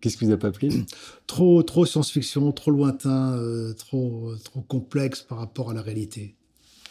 Qu'est-ce 0.00 0.16
qui 0.16 0.24
vous 0.24 0.32
a 0.32 0.38
pas 0.38 0.50
plu? 0.50 0.70
Trop, 1.26 1.62
trop 1.62 1.84
science-fiction, 1.84 2.50
trop 2.52 2.70
lointain, 2.70 3.34
euh, 3.36 3.74
trop, 3.74 4.32
trop 4.42 4.62
complexe 4.62 5.20
par 5.20 5.36
rapport 5.38 5.70
à 5.70 5.74
la 5.74 5.82
réalité. 5.82 6.34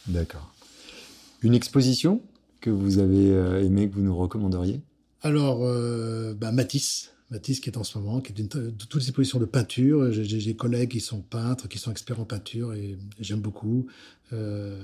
D'accord. 0.07 0.53
Une 1.41 1.55
exposition? 1.55 2.21
Que 2.61 2.69
vous 2.69 2.99
avez 2.99 3.31
euh, 3.31 3.63
aimée, 3.63 3.89
que 3.89 3.95
vous 3.95 4.01
nous 4.01 4.15
recommanderiez? 4.17 4.81
Alors, 5.21 5.59
euh, 5.63 6.33
bah, 6.33 6.51
Matisse, 6.51 7.11
Matisse 7.31 7.59
qui 7.59 7.69
est 7.69 7.77
en 7.77 7.83
ce 7.83 7.97
moment, 7.97 8.21
qui 8.21 8.31
est 8.31 8.39
une, 8.39 8.47
de 8.47 8.69
toutes 8.71 9.01
les 9.01 9.07
expositions 9.09 9.39
de 9.39 9.45
peinture. 9.45 10.11
J'ai 10.11 10.37
des 10.39 10.55
collègues 10.55 10.91
qui 10.91 10.99
sont 10.99 11.21
peintres, 11.21 11.67
qui 11.67 11.77
sont 11.77 11.91
experts 11.91 12.19
en 12.19 12.25
peinture 12.25 12.73
et 12.73 12.97
j'aime 13.19 13.41
beaucoup. 13.41 13.87
Euh, 14.33 14.79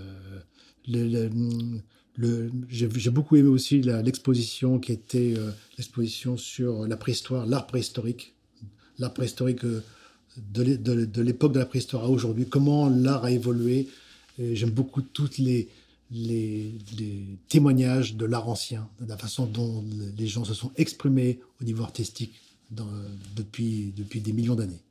J'ai 2.70 3.10
beaucoup 3.10 3.36
aimé 3.36 3.50
aussi 3.50 3.82
l'exposition 3.82 4.80
qui 4.80 4.92
était 4.92 5.34
euh, 5.38 5.52
l'exposition 5.78 6.38
sur 6.38 6.88
la 6.88 6.98
préhistoire, 6.98 7.46
l'art 7.46 7.66
préhistorique, 7.68 8.36
l'art 9.00 9.14
préhistorique 9.14 9.66
de 9.66 10.62
l'é- 10.62 10.78
de 10.78 11.06
de 11.06 11.22
l'époque 11.22 11.54
de 11.54 11.60
la 11.60 11.66
préhistoire 11.66 12.04
à 12.06 12.10
aujourd'hui, 12.10 12.46
comment 12.48 12.90
l'art 12.90 13.26
a 13.26 13.32
évolué. 13.32 13.88
J'aime 14.38 14.72
beaucoup 14.72 15.02
toutes 15.02 15.38
les, 15.38 15.70
les, 16.16 16.78
les 16.98 17.38
témoignages 17.50 18.16
de 18.16 18.26
l'art 18.26 18.48
ancien, 18.48 18.88
de 19.02 19.06
la 19.06 19.18
façon 19.18 19.46
dont 19.46 19.84
le- 19.84 20.12
les 20.18 20.28
gens 20.28 20.46
se 20.46 20.54
sont 20.54 20.72
exprimés 20.78 21.40
au 21.62 21.66
niveau 21.66 21.84
artistique 21.84 22.34
dans- 22.72 22.88
depuis, 23.36 23.94
depuis 23.98 24.22
des 24.22 24.32
millions 24.34 24.56
d'années. 24.56 24.82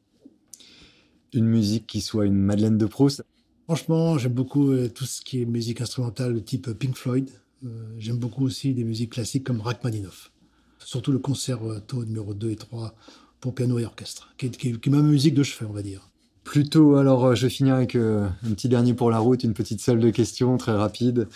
Une 1.33 1.47
musique 1.47 1.87
qui 1.87 2.01
soit 2.01 2.27
une 2.27 2.35
Madeleine 2.35 2.79
de 2.79 2.87
Proust? 2.87 3.25
Franchement, 3.65 4.19
j'aime 4.19 4.35
beaucoup 4.35 4.71
euh, 4.73 4.89
tout 4.89 5.07
ce 5.07 5.23
qui 5.23 5.41
est 5.41 5.47
musique 5.47 5.81
instrumentale 5.81 6.35
de 6.35 6.41
type 6.41 6.71
Pink 6.73 6.95
Floyd. 6.97 7.31
Euh, 7.65 7.69
j'aime 7.99 8.19
beaucoup 8.19 8.45
aussi 8.45 8.75
des 8.75 8.85
musiques 8.85 9.13
classiques 9.13 9.45
comme 9.45 9.61
Rachmaninoff. 9.63 10.31
Surtout 10.79 11.13
le 11.13 11.19
concerto 11.19 12.05
numéro 12.05 12.35
2 12.35 12.51
et 12.51 12.57
3 12.57 12.95
pour 13.41 13.55
piano 13.55 13.79
et 13.79 13.87
orchestre, 13.87 14.35
qui 14.37 14.47
est, 14.47 14.57
qui 14.57 14.69
est- 14.69 14.81
qui 14.81 14.89
est 14.91 14.93
ma 14.93 15.01
musique 15.01 15.35
de 15.35 15.43
chevet, 15.43 15.67
on 15.69 15.73
va 15.73 15.83
dire. 15.83 16.11
Plutôt, 16.45 16.97
alors 16.97 17.25
euh, 17.25 17.35
je 17.35 17.47
vais 17.47 17.51
finir 17.51 17.75
avec 17.75 17.97
euh, 17.97 18.29
un 18.47 18.51
petit 18.51 18.69
dernier 18.69 18.93
pour 18.93 19.11
la 19.11 19.19
route, 19.19 19.43
une 19.45 19.55
petite 19.55 19.81
salle 19.81 19.99
de 19.99 20.11
questions 20.11 20.57
très 20.59 20.73
rapide. 20.73 21.27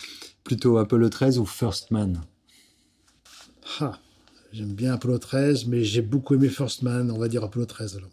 Plutôt 0.43 0.77
Apollo 0.77 1.09
13 1.09 1.39
ou 1.39 1.45
First 1.45 1.91
Man? 1.91 2.21
Ah, 3.79 3.99
j'aime 4.53 4.73
bien 4.73 4.93
Apollo 4.93 5.17
13, 5.17 5.65
mais 5.65 5.83
j'ai 5.83 6.01
beaucoup 6.01 6.35
aimé 6.35 6.47
First 6.47 6.83
Man, 6.83 7.11
on 7.11 7.17
va 7.17 7.27
dire 7.27 7.43
Apollo 7.43 7.65
13 7.65 7.97
alors. 7.97 8.09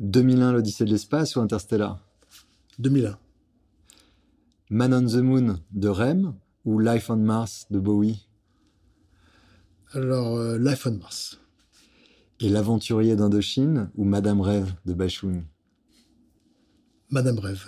2001, 0.00 0.52
l'Odyssée 0.52 0.84
de 0.84 0.90
l'espace 0.90 1.36
ou 1.36 1.40
Interstellar? 1.40 1.98
2001. 2.78 3.18
Man 4.70 4.92
on 4.94 5.06
the 5.06 5.22
Moon 5.22 5.60
de 5.72 5.88
Rem 5.88 6.34
ou 6.64 6.78
Life 6.80 7.08
on 7.08 7.16
Mars 7.16 7.66
de 7.70 7.78
Bowie? 7.80 8.28
Alors, 9.92 10.36
euh, 10.36 10.58
Life 10.58 10.86
on 10.86 10.98
Mars. 10.98 11.40
Et 12.40 12.48
L'Aventurier 12.50 13.16
d'Indochine 13.16 13.90
ou 13.96 14.04
Madame 14.04 14.40
Rêve 14.40 14.74
de 14.84 14.92
Bachoun 14.92 15.44
Madame 17.10 17.38
Rêve. 17.38 17.66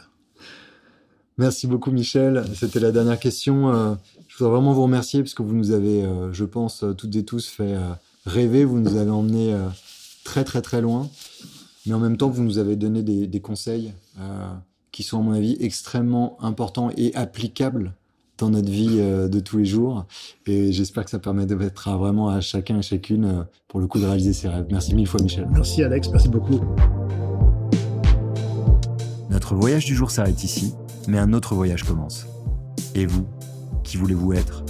Merci 1.39 1.67
beaucoup 1.67 1.91
Michel. 1.91 2.45
C'était 2.55 2.81
la 2.81 2.93
dernière 2.93 3.19
question. 3.19 3.69
Euh, 3.71 3.95
je 4.27 4.39
voudrais 4.39 4.57
vraiment 4.57 4.73
vous 4.73 4.85
remercier 4.85 5.21
parce 5.21 5.35
que 5.35 5.43
vous 5.43 5.55
nous 5.55 5.71
avez, 5.71 6.03
euh, 6.03 6.33
je 6.33 6.45
pense, 6.45 6.83
euh, 6.83 6.95
toutes 6.95 7.15
et 7.17 7.25
tous 7.25 7.47
fait 7.47 7.77
rêver. 8.25 8.65
Vous 8.65 8.79
nous 8.79 8.97
avez 8.97 9.11
emmenés 9.11 9.55
très 10.25 10.45
très 10.45 10.63
très 10.63 10.81
loin. 10.81 11.09
Mais 11.85 11.95
en 11.95 12.01
même 12.01 12.17
temps, 12.17 12.29
vous 12.29 12.43
nous 12.43 12.59
avez 12.59 12.75
donné 12.75 13.03
des, 13.03 13.27
des 13.27 13.41
conseils 13.41 13.93
qui 14.91 15.05
sont, 15.05 15.21
à 15.21 15.23
mon 15.23 15.33
avis, 15.33 15.57
extrêmement 15.61 16.37
importants 16.43 16.91
et 16.97 17.15
applicables 17.15 17.93
dans 18.39 18.51
notre 18.51 18.69
vie 18.71 18.97
de 18.97 19.41
tous 19.41 19.59
les 19.59 19.65
jours. 19.65 20.07
Et 20.47 20.73
j'espère 20.73 21.05
que 21.05 21.11
ça 21.11 21.21
permettra 21.21 21.97
vraiment 21.97 22.29
à 22.29 22.41
chacun 22.41 22.79
et 22.79 22.83
chacune, 22.83 23.47
pour 23.69 23.79
le 23.79 23.87
coup, 23.87 24.01
de 24.01 24.07
réaliser 24.07 24.33
ses 24.33 24.49
rêves. 24.49 24.67
Merci 24.73 24.97
mille 24.97 25.07
fois 25.07 25.23
Michel. 25.23 25.47
Merci 25.53 25.85
Alex, 25.85 26.09
merci 26.11 26.29
beaucoup. 26.29 26.61
Notre 29.37 29.55
voyage 29.55 29.85
du 29.85 29.95
jour 29.95 30.11
s'arrête 30.11 30.43
ici, 30.45 30.73
mais 31.09 31.19
un 31.19 31.35
autre 31.35 31.55
voyage 31.55 31.85
commence. 31.85 32.27
Et 32.95 33.05
vous, 33.05 33.27
qui 33.85 33.99
voulez-vous 33.99 34.33
être? 34.33 34.65